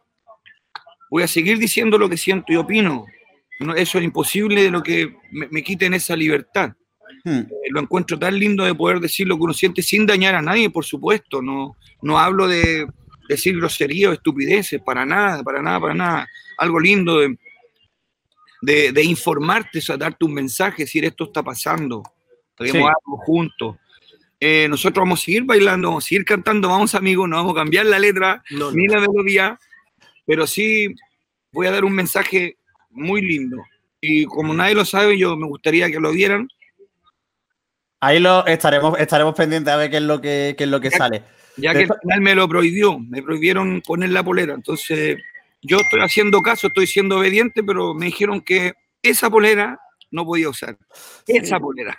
voy 1.10 1.24
a 1.24 1.28
seguir 1.28 1.60
diciendo 1.60 1.98
lo 1.98 2.10
que 2.10 2.18
siento 2.18 2.52
y 2.52 2.56
opino. 2.56 3.06
No, 3.60 3.74
eso 3.74 4.00
es 4.00 4.04
imposible 4.04 4.64
de 4.64 4.72
lo 4.72 4.84
que 4.84 5.16
me, 5.32 5.48
me 5.50 5.64
quiten 5.64 5.94
esa 5.94 6.16
libertad. 6.16 6.74
Hmm. 7.24 7.40
Eh, 7.40 7.48
lo 7.70 7.80
encuentro 7.80 8.20
tan 8.20 8.38
lindo 8.38 8.66
de 8.66 8.76
poder 8.76 9.00
decir 9.00 9.28
lo 9.28 9.38
que 9.38 9.44
uno 9.44 9.54
siente 9.54 9.82
sin 9.82 10.06
dañar 10.06 10.36
a 10.36 10.42
nadie, 10.42 10.70
por 10.70 10.86
supuesto. 10.86 11.42
No, 11.42 11.76
no 12.02 12.20
hablo 12.20 12.48
de 12.48 12.86
decir 13.28 13.58
groserías 13.58 14.12
o 14.12 14.14
estupideces, 14.14 14.82
para 14.82 15.06
nada, 15.06 15.44
para 15.44 15.62
nada, 15.62 15.80
para 15.80 15.94
nada. 15.94 16.30
Algo 16.58 16.80
lindo 16.80 17.20
de, 17.20 17.38
de, 18.62 18.92
de 18.92 19.04
informarte, 19.04 19.80
o 19.80 19.82
sea, 19.82 19.98
darte 19.98 20.26
un 20.26 20.34
mensaje, 20.34 20.84
decir 20.84 21.06
esto 21.06 21.26
está 21.26 21.44
pasando, 21.44 22.04
tenemos 22.58 22.82
Sí. 22.82 22.88
algo 22.88 23.18
juntos. 23.26 23.76
Eh, 24.40 24.68
nosotros 24.70 25.02
vamos 25.04 25.22
a 25.22 25.26
seguir 25.26 25.44
bailando, 25.44 25.88
vamos 25.90 26.06
a 26.06 26.08
seguir 26.08 26.26
cantando, 26.26 26.70
vamos 26.70 26.94
amigos, 26.96 27.28
no 27.30 27.38
vamos 27.38 27.54
a 27.54 27.56
cambiar 27.56 27.86
la 27.86 28.00
letra 28.00 28.44
No, 28.52 28.60
no. 28.60 28.72
ni 28.72 28.88
la 28.88 29.00
melodía, 29.00 29.58
pero 30.26 30.46
sí 30.46 30.94
voy 31.52 31.68
a 31.68 31.72
dar 31.72 31.86
un 31.86 31.94
mensaje 31.94 32.58
muy 32.90 33.22
lindo. 33.22 33.58
Y 34.02 34.26
como 34.26 34.54
nadie 34.54 34.76
lo 34.76 34.86
sabe, 34.86 35.18
yo 35.18 35.36
me 35.38 35.48
gustaría 35.48 35.90
que 35.90 36.00
lo 36.00 36.12
vieran. 36.12 36.48
Ahí 38.02 38.20
lo 38.20 38.46
estaremos, 38.46 39.00
estaremos 39.00 39.34
pendientes 39.36 39.74
a 39.74 39.78
ver 39.78 39.90
qué 39.90 39.98
es 39.98 40.04
lo 40.04 40.22
que, 40.22 40.54
qué 40.58 40.66
es 40.66 40.70
lo 40.70 40.80
que 40.80 40.92
sale. 40.92 41.24
ya 41.58 41.74
que 41.74 41.84
al 41.84 42.00
final 42.02 42.22
me 42.22 42.36
lo 42.36 42.48
prohibió, 42.48 43.00
me 43.00 43.24
prohibieron 43.24 43.82
poner 43.82 44.10
la 44.10 44.22
polera. 44.24 44.54
Entonces, 44.54 45.18
yo 45.66 45.78
estoy 45.80 46.02
haciendo 46.02 46.42
caso, 46.42 46.68
estoy 46.68 46.88
siendo 46.88 47.18
obediente, 47.20 47.64
pero 47.64 47.94
me 47.94 48.08
dijeron 48.08 48.42
que 48.42 48.74
esa 49.02 49.30
polera 49.30 49.80
no 50.12 50.26
podía 50.26 50.50
usar. 50.50 50.78
Esa 51.28 51.60
polera. 51.60 51.98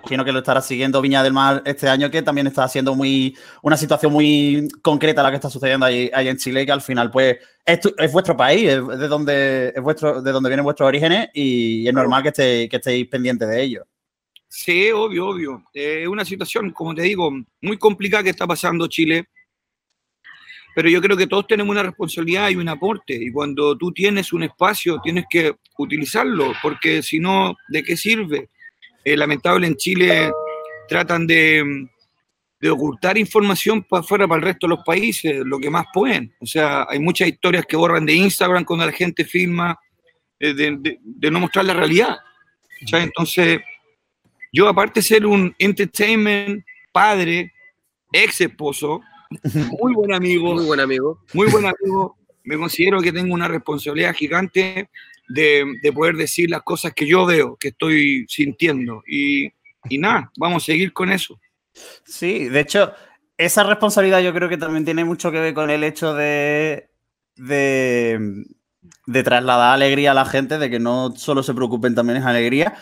imagino 0.00 0.24
que 0.24 0.32
lo 0.32 0.38
estará 0.40 0.60
siguiendo 0.60 1.00
Viña 1.00 1.22
del 1.22 1.32
Mar 1.32 1.62
este 1.64 1.88
año, 1.88 2.10
que 2.10 2.22
también 2.22 2.46
está 2.48 2.66
siendo 2.66 2.94
muy 2.94 3.36
una 3.62 3.76
situación 3.76 4.12
muy 4.12 4.68
concreta 4.82 5.22
la 5.22 5.30
que 5.30 5.36
está 5.36 5.48
sucediendo 5.50 5.86
ahí, 5.86 6.10
ahí 6.12 6.28
en 6.28 6.36
Chile, 6.38 6.66
que 6.66 6.72
al 6.72 6.80
final, 6.80 7.10
pues, 7.10 7.38
es, 7.64 7.80
tu- 7.80 7.94
es 7.96 8.10
vuestro 8.12 8.36
país, 8.36 8.68
es 8.68 8.84
de 8.98 9.06
donde, 9.08 9.68
es 9.76 9.80
vuestro, 9.82 10.20
de 10.20 10.32
donde 10.32 10.48
vienen 10.48 10.64
vuestros 10.64 10.88
orígenes 10.88 11.28
y 11.34 11.86
es 11.86 11.94
normal 11.94 12.22
que, 12.24 12.32
estéis- 12.32 12.68
que 12.70 12.76
estéis 12.76 13.06
pendientes 13.08 13.48
de 13.48 13.62
ello. 13.62 13.86
Sí, 14.48 14.90
obvio, 14.90 15.28
obvio. 15.28 15.62
Eh, 15.72 16.02
Es 16.02 16.08
una 16.08 16.24
situación, 16.24 16.72
como 16.72 16.94
te 16.94 17.02
digo, 17.02 17.30
muy 17.60 17.78
complicada 17.78 18.22
que 18.24 18.30
está 18.30 18.46
pasando 18.46 18.86
Chile. 18.88 19.28
Pero 20.74 20.88
yo 20.88 21.00
creo 21.02 21.16
que 21.16 21.26
todos 21.26 21.46
tenemos 21.46 21.70
una 21.72 21.82
responsabilidad 21.82 22.48
y 22.50 22.56
un 22.56 22.68
aporte. 22.68 23.14
Y 23.14 23.30
cuando 23.30 23.76
tú 23.76 23.92
tienes 23.92 24.32
un 24.32 24.42
espacio, 24.44 25.00
tienes 25.02 25.24
que 25.28 25.54
utilizarlo, 25.78 26.52
porque 26.62 27.02
si 27.02 27.18
no, 27.18 27.54
¿de 27.68 27.82
qué 27.82 27.96
sirve? 27.96 28.48
Eh, 29.04 29.16
lamentable 29.16 29.66
en 29.66 29.76
Chile 29.76 30.30
tratan 30.88 31.26
de, 31.26 31.86
de 32.60 32.70
ocultar 32.70 33.18
información 33.18 33.82
para 33.82 34.00
afuera, 34.00 34.26
para 34.28 34.38
el 34.38 34.44
resto 34.44 34.66
de 34.66 34.76
los 34.76 34.84
países, 34.84 35.42
lo 35.44 35.58
que 35.58 35.68
más 35.70 35.86
pueden. 35.92 36.34
O 36.40 36.46
sea, 36.46 36.86
hay 36.88 36.98
muchas 36.98 37.28
historias 37.28 37.66
que 37.66 37.76
borran 37.76 38.06
de 38.06 38.14
Instagram 38.14 38.64
cuando 38.64 38.86
la 38.86 38.92
gente 38.92 39.24
filma, 39.24 39.78
eh, 40.38 40.54
de, 40.54 40.76
de- 40.78 40.98
de 41.02 41.30
no 41.30 41.40
mostrar 41.40 41.64
la 41.64 41.74
realidad. 41.74 42.16
Entonces, 42.92 43.60
yo 44.52 44.68
aparte 44.68 45.00
de 45.00 45.04
ser 45.04 45.26
un 45.26 45.54
entertainment, 45.58 46.64
padre, 46.92 47.52
ex 48.12 48.40
esposo, 48.40 49.00
muy 49.80 49.94
buen 49.94 50.12
amigo, 50.12 50.54
Muy 50.54 50.64
buen 50.64 50.80
amigo. 50.80 51.20
muy 51.32 51.50
buen 51.50 51.66
amigo, 51.66 52.16
me 52.44 52.56
considero 52.56 53.00
que 53.00 53.12
tengo 53.12 53.34
una 53.34 53.48
responsabilidad 53.48 54.14
gigante 54.14 54.88
de, 55.28 55.64
de 55.80 55.92
poder 55.92 56.16
decir 56.16 56.50
las 56.50 56.62
cosas 56.62 56.92
que 56.94 57.06
yo 57.06 57.24
veo, 57.26 57.56
que 57.56 57.68
estoy 57.68 58.26
sintiendo. 58.28 59.02
Y, 59.06 59.46
y 59.88 59.98
nada, 59.98 60.30
vamos 60.36 60.62
a 60.62 60.66
seguir 60.66 60.92
con 60.92 61.10
eso. 61.10 61.38
Sí, 62.04 62.48
de 62.48 62.60
hecho, 62.60 62.92
esa 63.38 63.62
responsabilidad 63.64 64.20
yo 64.20 64.34
creo 64.34 64.48
que 64.48 64.58
también 64.58 64.84
tiene 64.84 65.04
mucho 65.04 65.30
que 65.30 65.40
ver 65.40 65.54
con 65.54 65.70
el 65.70 65.84
hecho 65.84 66.14
de, 66.14 66.90
de, 67.36 68.44
de 69.06 69.22
trasladar 69.22 69.74
alegría 69.74 70.10
a 70.10 70.14
la 70.14 70.24
gente, 70.26 70.58
de 70.58 70.68
que 70.68 70.78
no 70.78 71.14
solo 71.16 71.42
se 71.42 71.54
preocupen, 71.54 71.94
también 71.94 72.18
es 72.18 72.24
alegría. 72.26 72.74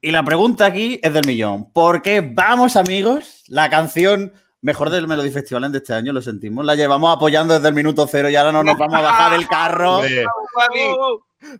Y 0.00 0.10
la 0.10 0.24
pregunta 0.24 0.66
aquí 0.66 1.00
es 1.02 1.12
del 1.14 1.26
millón. 1.26 1.72
¿Por 1.72 2.02
qué 2.02 2.20
vamos, 2.20 2.76
amigos? 2.76 3.44
La 3.48 3.70
canción 3.70 4.32
mejor 4.62 4.90
del 4.90 5.06
Melody 5.08 5.30
Festival 5.30 5.70
de 5.70 5.78
este 5.78 5.94
año, 5.94 6.12
lo 6.12 6.22
sentimos. 6.22 6.64
La 6.64 6.74
llevamos 6.74 7.14
apoyando 7.14 7.54
desde 7.54 7.68
el 7.68 7.74
minuto 7.74 8.06
cero 8.10 8.28
y 8.30 8.36
ahora 8.36 8.52
no 8.52 8.62
nos 8.64 8.78
vamos 8.78 8.96
a 8.96 9.02
bajar 9.02 9.32
del 9.32 9.46
carro. 9.46 9.98
Hombre, 9.98 10.24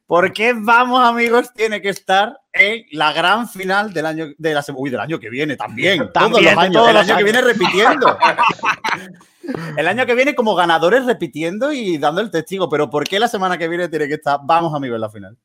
¿Por 0.06 0.32
qué 0.32 0.54
vamos, 0.56 1.00
amigos? 1.06 1.52
Tiene 1.52 1.80
que 1.80 1.90
estar 1.90 2.38
en 2.52 2.84
la 2.92 3.12
gran 3.12 3.48
final 3.48 3.92
del 3.92 4.06
año, 4.06 4.26
de 4.36 4.54
la, 4.54 4.64
uy, 4.74 4.90
del 4.90 5.00
año 5.00 5.18
que 5.18 5.30
viene 5.30 5.56
también. 5.56 5.98
todos 5.98 6.12
También, 6.12 6.44
los 6.44 6.54
de 6.54 6.60
años. 6.60 6.72
todos 6.72 6.88
el 6.88 6.94
los 6.94 7.04
año 7.04 7.16
que 7.16 7.24
viene 7.24 7.40
repitiendo. 7.40 8.18
el 9.76 9.88
año 9.88 10.06
que 10.06 10.14
viene 10.14 10.34
como 10.34 10.54
ganadores 10.54 11.04
repitiendo 11.04 11.72
y 11.72 11.98
dando 11.98 12.20
el 12.20 12.30
testigo. 12.30 12.68
Pero 12.68 12.90
¿por 12.90 13.04
qué 13.04 13.18
la 13.18 13.28
semana 13.28 13.58
que 13.58 13.68
viene 13.68 13.88
tiene 13.88 14.08
que 14.08 14.14
estar 14.14 14.40
vamos, 14.42 14.74
amigos, 14.74 14.96
en 14.96 15.00
la 15.00 15.10
final? 15.10 15.38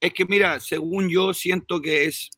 Es 0.00 0.12
que 0.12 0.24
mira, 0.26 0.60
según 0.60 1.08
yo 1.08 1.34
siento 1.34 1.80
que 1.80 2.04
es, 2.04 2.30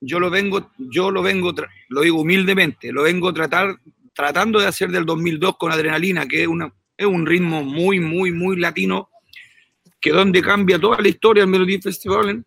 yo 0.00 0.20
lo 0.20 0.30
vengo, 0.30 0.70
yo 0.78 1.10
lo 1.10 1.22
vengo, 1.22 1.54
lo 1.88 2.00
digo 2.00 2.20
humildemente, 2.20 2.92
lo 2.92 3.02
vengo 3.02 3.32
tratar, 3.32 3.78
tratando 4.14 4.60
de 4.60 4.66
hacer 4.66 4.90
del 4.90 5.04
2002 5.04 5.56
con 5.56 5.72
Adrenalina, 5.72 6.26
que 6.26 6.42
es, 6.42 6.48
una, 6.48 6.72
es 6.96 7.06
un 7.06 7.26
ritmo 7.26 7.64
muy, 7.64 8.00
muy, 8.00 8.30
muy 8.32 8.56
latino, 8.56 9.10
que 10.00 10.10
donde 10.10 10.42
cambia 10.42 10.78
toda 10.78 11.00
la 11.00 11.08
historia 11.08 11.42
del 11.42 11.50
Melody 11.50 11.80
Festival. 11.80 12.44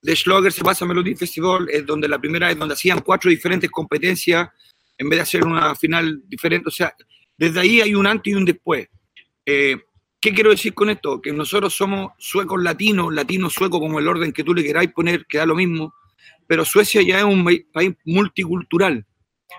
De 0.00 0.16
Schlager 0.16 0.52
se 0.52 0.62
pasa 0.62 0.84
a 0.84 0.88
Melody 0.88 1.14
Festival, 1.16 1.68
es 1.70 1.84
donde 1.84 2.08
la 2.08 2.18
primera 2.18 2.50
es 2.50 2.58
donde 2.58 2.74
hacían 2.74 3.00
cuatro 3.00 3.30
diferentes 3.30 3.70
competencias 3.70 4.48
en 4.96 5.08
vez 5.08 5.18
de 5.18 5.22
hacer 5.22 5.44
una 5.44 5.74
final 5.74 6.22
diferente. 6.26 6.68
O 6.68 6.72
sea, 6.72 6.94
desde 7.36 7.60
ahí 7.60 7.80
hay 7.80 7.94
un 7.94 8.06
antes 8.06 8.32
y 8.32 8.36
un 8.36 8.44
después. 8.44 8.88
Eh, 9.44 9.76
¿Qué 10.20 10.32
quiero 10.32 10.50
decir 10.50 10.74
con 10.74 10.90
esto? 10.90 11.20
Que 11.20 11.32
nosotros 11.32 11.74
somos 11.74 12.12
suecos 12.18 12.62
latinos, 12.62 13.12
latinos 13.12 13.52
suecos 13.52 13.78
como 13.80 13.98
el 13.98 14.08
orden 14.08 14.32
que 14.32 14.42
tú 14.42 14.54
le 14.54 14.64
queráis 14.64 14.90
poner, 14.92 15.26
que 15.26 15.38
da 15.38 15.46
lo 15.46 15.54
mismo, 15.54 15.94
pero 16.46 16.64
Suecia 16.64 17.02
ya 17.02 17.18
es 17.18 17.24
un 17.24 17.44
país 17.72 17.94
multicultural, 18.04 19.06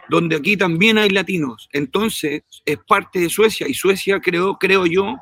donde 0.10 0.36
aquí 0.36 0.58
también 0.58 0.97
hay 0.97 1.10
latinos. 1.10 1.69
Entonces, 1.73 2.43
es 2.65 2.78
parte 2.88 3.19
de 3.19 3.30
Suecia 3.30 3.67
y 3.67 3.73
Suecia 3.73 4.19
creo, 4.19 4.58
creo 4.58 4.86
yo 4.86 5.17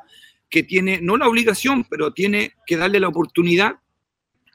que 0.48 0.62
tiene, 0.62 1.00
no 1.00 1.16
la 1.16 1.28
obligación, 1.28 1.84
pero 1.88 2.12
tiene 2.12 2.52
que 2.66 2.76
darle 2.76 3.00
la 3.00 3.08
oportunidad 3.08 3.76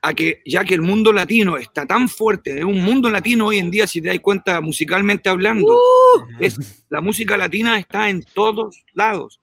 a 0.02 0.13
que, 0.13 0.41
ya 0.45 0.63
que 0.63 0.74
el 0.74 0.82
mundo 0.82 1.13
latino 1.13 1.58
está 1.58 1.86
tan 1.86 2.10
fuerte, 2.10 2.58
es 2.58 2.63
un 2.65 2.82
mundo 2.84 3.10
latino 3.10 3.47
hoy 3.47 3.60
en 3.60 3.69
día, 3.69 3.86
si 3.86 4.02
te 4.02 4.08
das 4.08 4.19
cuenta, 4.19 4.60
musicalmente 4.60 5.30
hablando, 5.30 5.80
es, 6.39 6.84
la 6.89 7.02
música 7.02 7.38
latina 7.38 7.78
está 7.78 8.10
en 8.10 8.24
todos 8.24 8.84
lados. 8.93 9.39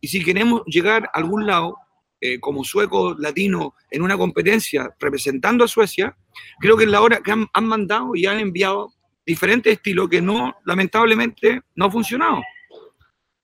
Y 0.00 0.08
si 0.08 0.22
queremos 0.22 0.62
llegar 0.66 1.04
a 1.04 1.18
algún 1.18 1.46
lado, 1.46 1.76
eh, 2.24 2.38
como 2.38 2.62
sueco 2.64 3.14
latino, 3.18 3.74
en 3.90 4.00
una 4.02 4.16
competencia 4.16 4.88
representando 5.00 5.64
a 5.64 5.68
Suecia, 5.68 6.16
creo 6.60 6.76
que 6.76 6.84
es 6.84 6.90
la 6.90 7.00
hora 7.02 7.18
que 7.20 7.32
han, 7.32 7.46
han 7.52 7.66
mandado 7.66 8.12
y 8.14 8.26
han 8.26 8.38
enviado 8.38 8.94
diferentes 9.26 9.72
estilos 9.72 10.08
que 10.08 10.22
no, 10.22 10.54
lamentablemente, 10.64 11.60
no 11.74 11.86
han 11.86 11.92
funcionado. 11.92 12.42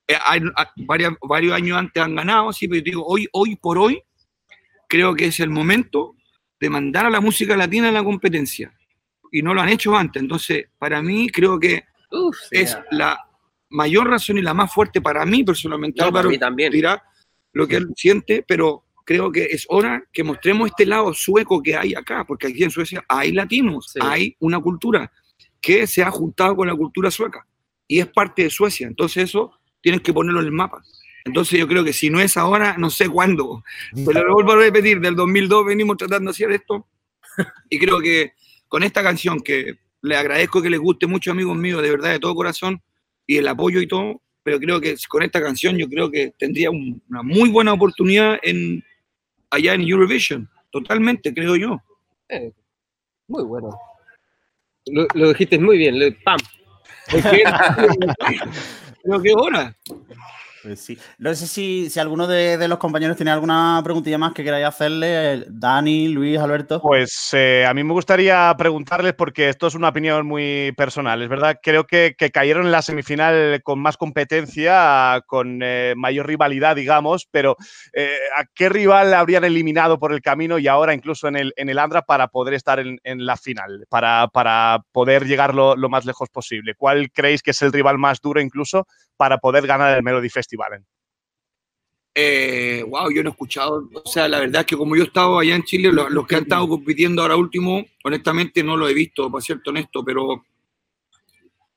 Eh, 0.06 0.16
hay- 0.24 0.42
hay- 0.56 0.84
varias- 0.86 1.12
varios 1.20 1.52
años 1.54 1.76
antes 1.76 2.02
han 2.02 2.14
ganado, 2.14 2.52
sí, 2.52 2.68
pero 2.68 2.78
yo 2.78 2.84
digo, 2.84 3.04
hoy, 3.06 3.28
hoy 3.32 3.56
por 3.56 3.78
hoy, 3.78 4.00
creo 4.88 5.14
que 5.14 5.26
es 5.26 5.40
el 5.40 5.50
momento 5.50 6.14
de 6.60 6.70
mandar 6.70 7.06
a 7.06 7.10
la 7.10 7.20
música 7.20 7.56
latina 7.56 7.88
a 7.88 7.92
la 7.92 8.02
competencia. 8.04 8.72
Y 9.30 9.42
no 9.42 9.52
lo 9.54 9.60
han 9.60 9.68
hecho 9.68 9.94
antes. 9.96 10.22
Entonces, 10.22 10.66
para 10.78 11.02
mí, 11.02 11.28
creo 11.28 11.58
que 11.60 11.84
Uf, 12.10 12.36
es 12.50 12.78
la 12.90 13.18
mayor 13.70 14.08
razón 14.08 14.38
y 14.38 14.42
la 14.42 14.54
más 14.54 14.72
fuerte 14.72 15.00
para 15.02 15.26
mí 15.26 15.44
personalmente. 15.44 16.00
No, 16.00 16.06
para 16.06 16.20
Álvaro 16.20 16.30
mí 16.30 16.38
también. 16.38 16.72
dirá 16.72 17.02
lo 17.52 17.66
que 17.66 17.76
él 17.76 17.88
siente, 17.96 18.44
pero 18.46 18.84
creo 19.04 19.32
que 19.32 19.44
es 19.44 19.64
hora 19.68 20.04
que 20.12 20.22
mostremos 20.22 20.68
este 20.68 20.84
lado 20.86 21.14
sueco 21.14 21.62
que 21.62 21.76
hay 21.76 21.94
acá, 21.94 22.24
porque 22.26 22.48
aquí 22.48 22.62
en 22.62 22.70
Suecia 22.70 23.04
hay 23.08 23.32
latinos, 23.32 23.90
Sí. 23.92 24.00
hay 24.02 24.36
una 24.40 24.60
cultura 24.60 25.10
que 25.60 25.86
se 25.86 26.02
ha 26.02 26.10
juntado 26.10 26.56
con 26.56 26.68
la 26.68 26.74
cultura 26.74 27.10
sueca 27.10 27.46
y 27.86 28.00
es 28.00 28.06
parte 28.06 28.42
de 28.44 28.50
Suecia. 28.50 28.86
Entonces 28.86 29.24
eso 29.24 29.52
tienes 29.80 30.02
que 30.02 30.12
ponerlo 30.12 30.40
en 30.40 30.46
el 30.46 30.52
mapa. 30.52 30.82
Entonces 31.24 31.58
yo 31.58 31.66
creo 31.66 31.82
que 31.84 31.92
si 31.92 32.10
no 32.10 32.20
es 32.20 32.36
ahora, 32.36 32.76
no 32.78 32.90
sé 32.90 33.08
cuándo. 33.08 33.62
Pero 34.06 34.24
lo 34.24 34.34
vuelvo 34.34 34.52
a 34.52 34.56
repetir, 34.56 35.00
del 35.00 35.16
2002 35.16 35.66
venimos 35.66 35.96
tratando 35.96 36.30
de 36.30 36.34
hacer 36.34 36.52
esto 36.52 36.86
y 37.70 37.78
creo 37.78 38.00
que 38.00 38.32
con 38.68 38.82
esta 38.82 39.02
canción 39.02 39.40
que 39.40 39.78
le 40.02 40.16
agradezco 40.16 40.62
que 40.62 40.70
les 40.70 40.78
guste 40.80 41.06
mucho 41.06 41.30
amigos 41.32 41.56
míos, 41.56 41.82
de 41.82 41.90
verdad, 41.90 42.10
de 42.12 42.18
todo 42.20 42.34
corazón, 42.34 42.82
y 43.26 43.36
el 43.36 43.48
apoyo 43.48 43.80
y 43.80 43.88
todo, 43.88 44.22
pero 44.48 44.58
creo 44.58 44.80
que 44.80 44.96
con 45.10 45.22
esta 45.22 45.42
canción 45.42 45.76
yo 45.76 45.86
creo 45.90 46.10
que 46.10 46.32
tendría 46.38 46.70
un- 46.70 47.02
una 47.10 47.22
muy 47.22 47.50
buena 47.50 47.74
oportunidad 47.74 48.38
en, 48.42 48.82
allá 49.50 49.74
en 49.74 49.82
Eurovision, 49.82 50.48
totalmente, 50.70 51.34
creo 51.34 51.54
yo. 51.54 51.82
Eh, 52.30 52.50
muy 53.26 53.44
bueno. 53.44 53.78
Lo, 54.86 55.06
lo 55.12 55.28
dijiste 55.28 55.58
muy 55.58 55.76
bien. 55.76 56.00
lo- 56.00 56.06
¡Pam! 56.24 56.38
Creo 59.02 59.22
que 59.22 59.28
es 59.28 59.34
hora. 59.36 59.76
Pues. 60.68 60.98
No 61.18 61.34
sé 61.34 61.46
si, 61.46 61.88
si 61.88 61.98
alguno 61.98 62.26
de, 62.26 62.68
los 62.68 62.78
compañeros 62.78 63.16
tiene 63.16 63.30
alguna 63.30 63.80
preguntilla 63.82 64.18
más 64.18 64.32
que 64.32 64.44
queráis 64.44 64.66
hacerle. 64.66 65.44
Dani, 65.48 66.08
Luis, 66.08 66.38
Alberto. 66.38 66.80
Pues 66.82 67.30
eh, 67.32 67.64
a 67.66 67.72
mí 67.72 67.84
me 67.84 67.92
gustaría 67.92 68.54
preguntarles, 68.58 69.14
porque 69.14 69.48
esto 69.48 69.66
es 69.66 69.74
una 69.74 69.88
opinión 69.88 70.26
muy 70.26 70.72
personal, 70.76 71.22
es 71.22 71.28
verdad, 71.28 71.58
creo 71.62 71.86
que, 71.86 72.14
que 72.18 72.30
cayeron 72.30 72.66
en 72.66 72.72
la 72.72 72.82
semifinal 72.82 73.62
con 73.62 73.78
más 73.80 73.96
competencia, 73.96 75.22
con 75.26 75.60
eh, 75.62 75.94
mayor 75.96 76.26
rivalidad, 76.26 76.76
digamos, 76.76 77.26
pero 77.30 77.56
eh, 77.94 78.16
¿a 78.36 78.44
qué 78.54 78.68
rival 78.68 79.14
habrían 79.14 79.44
eliminado 79.44 79.98
por 79.98 80.12
el 80.12 80.20
camino 80.20 80.58
y 80.58 80.68
ahora 80.68 80.94
incluso 80.94 81.28
en 81.28 81.36
el, 81.36 81.52
en 81.56 81.68
el 81.68 81.78
Andra 81.78 82.02
para 82.02 82.28
poder 82.28 82.54
estar 82.54 82.78
en, 82.78 82.98
en 83.04 83.24
la 83.24 83.36
final, 83.36 83.86
para, 83.88 84.28
para 84.28 84.82
poder 84.92 85.24
llegar 85.24 85.54
lo 85.54 85.88
más 85.88 86.04
lejos 86.04 86.28
posible? 86.28 86.74
¿Cuál 86.76 87.10
creéis 87.10 87.42
que 87.42 87.52
es 87.52 87.62
el 87.62 87.72
rival 87.72 87.98
más 87.98 88.20
duro 88.20 88.40
incluso 88.40 88.86
para 89.18 89.36
poder 89.36 89.66
ganar 89.66 89.94
el 89.98 90.02
Melody 90.02 90.30
Festival? 90.30 90.82
Eh, 92.14 92.82
wow, 92.88 93.10
yo 93.10 93.22
no 93.22 93.28
he 93.30 93.32
escuchado, 93.32 93.88
o 93.92 94.08
sea, 94.08 94.26
la 94.28 94.40
verdad 94.40 94.60
es 94.60 94.66
que 94.66 94.76
como 94.76 94.96
yo 94.96 95.02
he 95.02 95.06
estado 95.06 95.38
allá 95.38 95.54
en 95.54 95.62
Chile, 95.62 95.92
los, 95.92 96.10
los 96.10 96.26
que 96.26 96.34
han 96.36 96.42
estado 96.42 96.66
compitiendo 96.66 97.22
ahora 97.22 97.36
último, 97.36 97.84
honestamente 98.02 98.62
no 98.64 98.76
lo 98.76 98.88
he 98.88 98.94
visto, 98.94 99.30
para 99.30 99.42
serte 99.42 99.70
honesto, 99.70 100.04
pero 100.04 100.42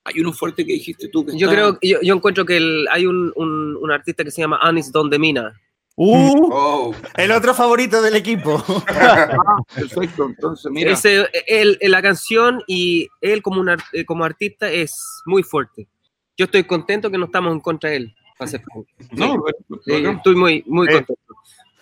hay 0.03 0.19
uno 0.19 0.33
fuerte 0.33 0.65
que 0.65 0.73
dijiste 0.73 1.09
tú 1.09 1.23
que 1.25 1.33
Yo 1.37 1.47
está- 1.51 1.51
creo, 1.51 1.77
yo, 1.81 1.99
yo 2.01 2.15
encuentro 2.15 2.43
que 2.45 2.57
el- 2.57 2.87
hay 2.91 3.05
un, 3.05 3.31
un- 3.35 3.77
un 3.79 3.91
artista 3.91 4.23
que 4.23 4.31
se 4.31 4.41
llama 4.41 4.57
Anis 4.61 4.91
Don 4.91 5.09
Demina. 5.09 5.51
Uh, 5.95 6.49
Oh, 6.53 6.95
el 7.17 7.31
otro 7.31 7.53
favorito 7.53 8.01
del 8.01 8.15
equipo. 8.15 8.63
Ah, 8.87 9.57
perfecto, 9.75 10.25
entonces 10.25 10.71
mira. 10.71 10.91
Ese, 10.93 11.27
él, 11.45 11.77
él- 11.81 11.91
la 11.91 12.01
canción 12.01 12.63
y 12.65 13.09
él 13.19 13.43
como, 13.43 13.63
eh, 13.93 14.05
como 14.05 14.23
artista 14.23 14.71
es 14.71 14.95
muy 15.25 15.43
fuerte. 15.43 15.87
Yo 16.41 16.45
estoy 16.45 16.63
contento 16.63 17.11
que 17.11 17.19
no 17.19 17.25
estamos 17.25 17.53
en 17.53 17.59
contra 17.59 17.91
de 17.91 17.97
él. 17.97 18.15
para 18.35 18.49
ser 18.49 18.61
franco. 18.63 18.87
No, 19.11 19.43
Sí, 19.85 19.93
estoy 19.93 20.35
muy, 20.35 20.63
muy 20.65 20.87
Eh. 20.87 20.91
contento. 20.93 21.35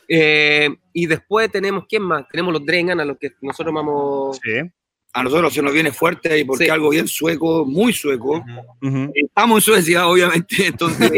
Eh, 0.09 0.69
y 0.91 1.05
después 1.05 1.49
tenemos, 1.49 1.85
¿quién 1.87 2.01
más? 2.01 2.27
Tenemos 2.27 2.51
los 2.51 2.65
Drengan, 2.65 2.99
a 2.99 3.05
los 3.05 3.17
que 3.17 3.31
nosotros 3.39 3.73
vamos 3.73 4.37
Sí. 4.43 4.69
a 5.13 5.23
nosotros 5.23 5.53
se 5.53 5.61
nos 5.61 5.71
viene 5.73 5.93
fuerte 5.93 6.33
ahí 6.33 6.43
porque 6.43 6.65
Sí. 6.65 6.69
algo 6.69 6.89
bien 6.89 7.07
sueco, 7.07 7.63
muy 7.65 7.93
sueco. 7.93 8.43
Ujú. 8.81 9.11
Estamos 9.15 9.59
en 9.59 9.61
Suecia, 9.61 10.05
obviamente, 10.09 10.55
entonces 11.07 11.09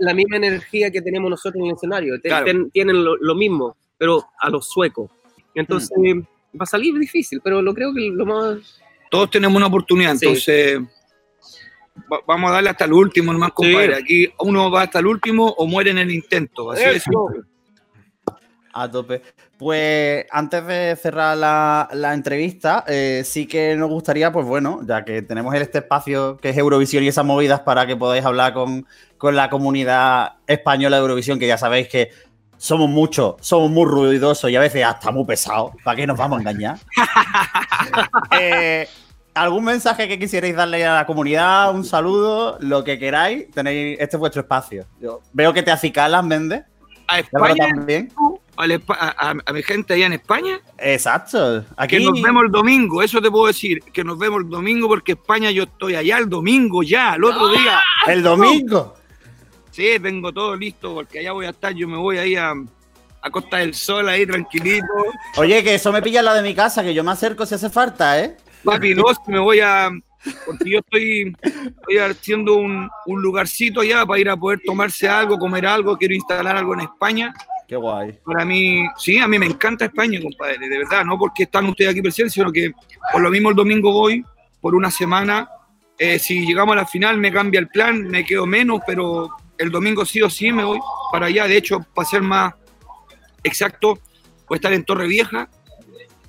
la 0.00 0.12
misma 0.14 0.36
energía 0.38 0.90
que 0.90 1.00
tenemos 1.00 1.30
nosotros 1.30 1.60
en 1.62 1.66
el 1.70 1.76
escenario. 1.76 2.20
Claro. 2.20 2.46
ten- 2.46 2.70
tienen 2.72 3.04
lo, 3.04 3.16
lo 3.16 3.34
mismo, 3.36 3.76
pero 3.96 4.24
a 4.40 4.50
los 4.50 4.68
suecos. 4.68 5.08
Entonces, 5.54 5.90
va 5.96 6.64
a 6.64 6.66
salir 6.66 6.98
difícil, 6.98 7.40
pero 7.44 7.62
lo 7.62 7.72
creo 7.72 7.94
que 7.94 8.10
lo 8.10 8.26
más. 8.26 8.80
todos 9.12 9.30
tenemos 9.30 9.56
una 9.56 9.66
oportunidad, 9.68 10.16
Sí. 10.16 10.26
Va- 12.12 12.20
vamos 12.26 12.50
a 12.50 12.54
darle 12.54 12.70
hasta 12.70 12.84
el 12.84 12.92
último 12.92 13.32
nomás, 13.32 13.52
compadre. 13.52 13.96
Sí. 13.96 14.02
Aquí 14.02 14.32
uno 14.40 14.70
va 14.70 14.82
hasta 14.82 14.98
el 15.00 15.06
último 15.06 15.46
o 15.56 15.66
muere 15.66 15.90
en 15.90 15.98
el 15.98 16.10
intento. 16.10 16.70
Así 16.72 16.82
simple. 17.00 17.42
A 18.72 18.88
tope. 18.90 19.22
Pues 19.58 20.24
antes 20.30 20.64
de 20.66 20.94
cerrar 20.94 21.36
la, 21.36 21.88
la 21.92 22.14
entrevista, 22.14 22.84
eh, 22.86 23.22
sí 23.24 23.46
que 23.46 23.74
nos 23.74 23.88
gustaría, 23.90 24.30
pues 24.30 24.46
bueno, 24.46 24.80
ya 24.86 25.04
que 25.04 25.22
tenemos 25.22 25.52
este 25.56 25.78
espacio 25.78 26.36
que 26.36 26.50
es 26.50 26.56
Eurovisión 26.56 27.02
y 27.02 27.08
esas 27.08 27.24
movidas 27.24 27.60
para 27.60 27.84
que 27.86 27.96
podáis 27.96 28.24
hablar 28.24 28.52
con, 28.52 28.86
con 29.16 29.34
la 29.34 29.50
comunidad 29.50 30.34
española 30.46 30.96
de 30.98 31.02
Eurovisión, 31.02 31.40
que 31.40 31.48
ya 31.48 31.58
sabéis 31.58 31.88
que 31.88 32.10
somos 32.56 32.88
muchos, 32.88 33.34
somos 33.40 33.68
muy 33.70 33.84
ruidosos 33.84 34.48
y 34.48 34.54
a 34.54 34.60
veces 34.60 34.84
hasta 34.84 35.10
muy 35.10 35.24
pesados. 35.24 35.72
¿Para 35.82 35.96
qué 35.96 36.06
nos 36.06 36.16
vamos 36.16 36.36
a 36.38 36.40
engañar? 36.42 36.78
Eh, 38.40 38.88
¿Algún 39.42 39.64
mensaje 39.64 40.08
que 40.08 40.18
quisierais 40.18 40.54
darle 40.56 40.84
a 40.84 40.94
la 40.94 41.06
comunidad? 41.06 41.74
Un 41.74 41.84
saludo, 41.84 42.56
lo 42.60 42.82
que 42.84 42.98
queráis. 42.98 43.50
Tenéis, 43.50 43.96
este 44.00 44.16
es 44.16 44.20
vuestro 44.20 44.42
espacio. 44.42 44.86
Yo 45.00 45.20
veo 45.32 45.52
que 45.52 45.62
te 45.62 45.70
acicalas, 45.70 46.24
Méndez. 46.24 46.64
A 47.06 47.20
España, 47.20 47.68
también. 47.74 48.12
a, 48.56 48.64
a- 49.28 49.34
a 49.46 49.52
mi 49.52 49.62
gente 49.62 49.94
allá 49.94 50.06
en 50.06 50.12
España, 50.14 50.60
Exacto. 50.76 51.64
Aquí 51.76 51.96
que 51.98 52.04
nos 52.04 52.20
vemos 52.20 52.42
el 52.44 52.50
domingo, 52.50 53.02
eso 53.02 53.22
te 53.22 53.30
puedo 53.30 53.46
decir, 53.46 53.80
que 53.80 54.04
nos 54.04 54.18
vemos 54.18 54.42
el 54.42 54.50
domingo 54.50 54.88
porque 54.88 55.12
España 55.12 55.50
yo 55.50 55.62
estoy 55.62 55.94
allá 55.94 56.18
el 56.18 56.28
domingo 56.28 56.82
ya, 56.82 57.14
el 57.14 57.24
otro 57.24 57.48
día. 57.48 57.78
el 58.08 58.22
domingo. 58.22 58.94
Sí, 59.70 59.86
tengo 60.02 60.32
todo 60.32 60.54
listo 60.56 60.92
porque 60.92 61.20
allá 61.20 61.32
voy 61.32 61.46
a 61.46 61.50
estar, 61.50 61.72
yo 61.72 61.86
me 61.88 61.96
voy 61.96 62.18
ahí 62.18 62.34
a, 62.36 62.52
a 63.22 63.30
Costa 63.30 63.58
del 63.58 63.74
Sol, 63.74 64.06
ahí 64.08 64.26
tranquilito. 64.26 64.86
Oye, 65.36 65.62
que 65.62 65.76
eso 65.76 65.92
me 65.92 66.02
pilla 66.02 66.20
la 66.20 66.34
de 66.34 66.42
mi 66.42 66.54
casa, 66.54 66.82
que 66.82 66.92
yo 66.92 67.02
me 67.04 67.12
acerco 67.12 67.46
si 67.46 67.54
hace 67.54 67.70
falta, 67.70 68.20
¿eh? 68.20 68.36
Papi, 68.68 68.94
no, 68.94 69.04
si 69.14 69.32
me 69.32 69.38
voy 69.38 69.60
a. 69.60 69.90
Porque 70.44 70.70
yo 70.70 70.80
estoy, 70.80 71.34
estoy 71.42 71.98
haciendo 71.98 72.56
un, 72.56 72.90
un 73.06 73.22
lugarcito 73.22 73.80
allá 73.80 74.04
para 74.04 74.20
ir 74.20 74.28
a 74.28 74.36
poder 74.36 74.60
tomarse 74.64 75.08
algo, 75.08 75.38
comer 75.38 75.64
algo, 75.64 75.96
quiero 75.96 76.14
instalar 76.14 76.56
algo 76.56 76.74
en 76.74 76.80
España. 76.80 77.32
Qué 77.66 77.76
guay. 77.76 78.18
Para 78.24 78.44
mí, 78.44 78.84
sí, 78.96 79.18
a 79.18 79.28
mí 79.28 79.38
me 79.38 79.46
encanta 79.46 79.86
España, 79.86 80.20
compadre, 80.20 80.68
de 80.68 80.78
verdad, 80.78 81.04
no 81.04 81.16
porque 81.18 81.44
están 81.44 81.66
ustedes 81.66 81.92
aquí 81.92 82.02
presentes, 82.02 82.34
sino 82.34 82.52
que 82.52 82.72
por 83.12 83.22
lo 83.22 83.30
mismo 83.30 83.50
el 83.50 83.56
domingo 83.56 83.92
voy 83.92 84.24
por 84.60 84.74
una 84.74 84.90
semana. 84.90 85.48
Eh, 85.98 86.18
si 86.18 86.44
llegamos 86.44 86.74
a 86.74 86.80
la 86.80 86.86
final 86.86 87.16
me 87.18 87.32
cambia 87.32 87.60
el 87.60 87.68
plan, 87.68 88.02
me 88.02 88.24
quedo 88.24 88.44
menos, 88.44 88.80
pero 88.86 89.30
el 89.56 89.70
domingo 89.70 90.04
sí 90.04 90.20
o 90.20 90.28
sí 90.28 90.52
me 90.52 90.64
voy 90.64 90.80
para 91.10 91.26
allá. 91.26 91.46
De 91.46 91.56
hecho, 91.56 91.80
para 91.94 92.08
ser 92.08 92.22
más 92.22 92.54
exacto, 93.44 93.98
voy 94.48 94.56
a 94.56 94.56
estar 94.56 94.72
en 94.72 94.84
Torre 94.84 95.06
Vieja, 95.06 95.48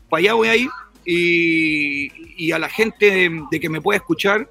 para 0.09 0.19
allá 0.19 0.33
voy 0.33 0.47
a 0.47 0.55
ir 0.55 0.69
y, 1.11 2.51
a 2.51 2.59
la 2.59 2.69
gente 2.69 3.29
de, 3.51 3.59
que 3.59 3.69
me 3.69 3.81
pueda 3.81 3.97
escuchar, 3.97 4.49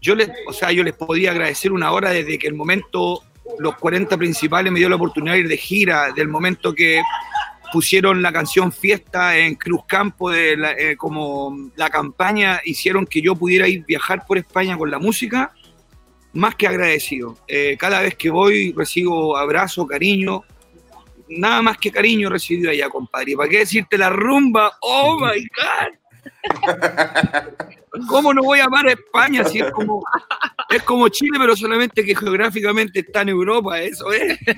yo 0.00 0.14
les, 0.14 0.30
o 0.46 0.52
sea, 0.52 0.72
yo 0.72 0.82
les 0.82 0.94
podía 0.94 1.30
agradecer 1.30 1.72
una 1.72 1.92
hora 1.92 2.10
desde 2.10 2.38
que 2.38 2.48
el 2.48 2.54
momento 2.54 3.22
los 3.58 3.76
40 3.76 4.16
principales 4.16 4.72
me 4.72 4.78
dio 4.78 4.88
la 4.88 4.96
oportunidad 4.96 5.34
de 5.34 5.40
ir 5.40 5.48
de 5.48 5.56
gira, 5.56 6.12
del 6.12 6.28
momento 6.28 6.74
que 6.74 7.02
pusieron 7.72 8.22
la 8.22 8.32
canción 8.32 8.72
Fiesta 8.72 9.36
en 9.38 9.54
Cruz 9.54 9.82
Campo, 9.86 10.30
de 10.30 10.56
la- 10.56 10.72
eh, 10.72 10.96
como 10.96 11.70
la 11.76 11.88
campaña, 11.88 12.60
hicieron 12.64 13.06
que 13.06 13.20
yo 13.22 13.34
pudiera 13.34 13.68
ir 13.68 13.84
viajar 13.86 14.26
por 14.26 14.38
España 14.38 14.76
con 14.76 14.90
la 14.90 14.98
música, 14.98 15.52
más 16.32 16.54
que 16.54 16.66
agradecido. 16.66 17.36
Eh, 17.46 17.76
cada 17.78 18.00
vez 18.00 18.14
que 18.14 18.30
voy 18.30 18.72
recibo 18.72 19.36
abrazo, 19.36 19.86
cariño, 19.86 20.42
nada 21.38 21.62
más 21.62 21.78
que 21.78 21.90
cariño 21.90 22.28
recibido 22.28 22.70
allá, 22.70 22.88
compadre. 22.88 23.32
¿Y 23.32 23.36
¿Para 23.36 23.48
qué 23.48 23.58
decirte 23.58 23.98
la 23.98 24.10
rumba? 24.10 24.72
¡Oh, 24.80 25.18
my 25.20 25.46
God! 25.46 25.92
¿Cómo 28.08 28.32
no 28.32 28.42
voy 28.42 28.60
a 28.60 28.64
amar 28.64 28.86
a 28.86 28.92
España 28.92 29.44
si 29.44 29.58
es 29.60 29.70
como, 29.70 30.02
es 30.70 30.82
como 30.82 31.08
Chile, 31.08 31.36
pero 31.38 31.54
solamente 31.54 32.04
que 32.04 32.16
geográficamente 32.16 33.00
está 33.00 33.20
en 33.22 33.28
Europa? 33.30 33.80
Eso 33.80 34.12
es. 34.12 34.38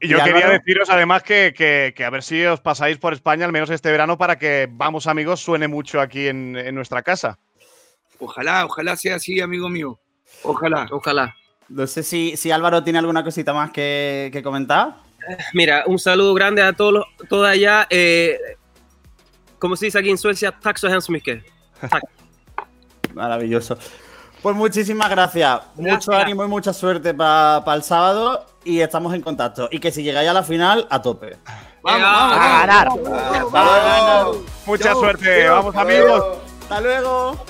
Y 0.00 0.08
yo 0.08 0.22
quería 0.22 0.48
deciros 0.50 0.90
además 0.90 1.22
que, 1.22 1.54
que- 1.56 1.94
que 1.96 2.04
a 2.04 2.10
ver 2.10 2.22
si 2.22 2.44
os 2.44 2.60
pasáis 2.60 2.98
por 2.98 3.14
España 3.14 3.46
al 3.46 3.52
menos 3.52 3.70
este 3.70 3.90
verano 3.90 4.18
para 4.18 4.38
que 4.38 4.68
Vamos 4.70 5.06
Amigos 5.06 5.40
suene 5.40 5.66
mucho 5.66 5.98
aquí 6.00 6.26
en, 6.28 6.56
en 6.56 6.74
nuestra 6.74 7.02
casa. 7.02 7.38
Ojalá, 8.18 8.66
ojalá 8.66 8.96
sea 8.96 9.14
así, 9.16 9.40
amigo 9.40 9.70
mío. 9.70 9.98
Ojalá. 10.42 10.86
Ojalá. 10.90 11.34
No 11.68 11.86
sé 11.86 12.02
si, 12.02 12.36
si 12.36 12.50
Álvaro 12.50 12.84
tiene 12.84 12.98
alguna 12.98 13.24
cosita 13.24 13.52
más 13.52 13.70
que, 13.70 14.30
que 14.32 14.42
comentar. 14.42 14.96
Mira, 15.52 15.84
un 15.86 15.98
saludo 15.98 16.34
grande 16.34 16.62
a 16.62 16.72
todos 16.72 16.92
los, 16.92 17.04
todos 17.28 17.48
allá. 17.48 17.86
Eh, 17.90 18.38
como 19.58 19.76
se 19.76 19.86
dice 19.86 19.98
aquí 19.98 20.10
en 20.10 20.18
Suecia, 20.18 20.52
tack 20.52 20.76
så 20.76 20.88
hemskt 20.88 21.10
mycket. 21.10 21.44
Maravilloso. 23.14 23.78
Pues 24.42 24.54
muchísimas 24.54 25.08
gracias. 25.08 25.62
Mucho 25.74 26.12
ánimo 26.12 26.44
y 26.44 26.48
mucha 26.48 26.72
suerte 26.74 27.14
para 27.14 27.74
el 27.74 27.82
sábado. 27.82 28.46
Y 28.62 28.80
estamos 28.80 29.14
en 29.14 29.22
contacto. 29.22 29.68
Y 29.70 29.78
que 29.78 29.90
si 29.90 30.02
llegáis 30.02 30.28
a 30.28 30.34
la 30.34 30.42
final, 30.42 30.86
a 30.90 31.00
tope. 31.00 31.36
Vamos, 31.82 32.02
vamos, 32.02 32.38
a 32.38 32.66
ganar. 32.66 32.88
Mucha 34.66 34.92
suerte, 34.94 35.48
vamos 35.48 35.74
amigos. 35.76 36.38
Hasta 36.62 36.80
luego. 36.80 37.44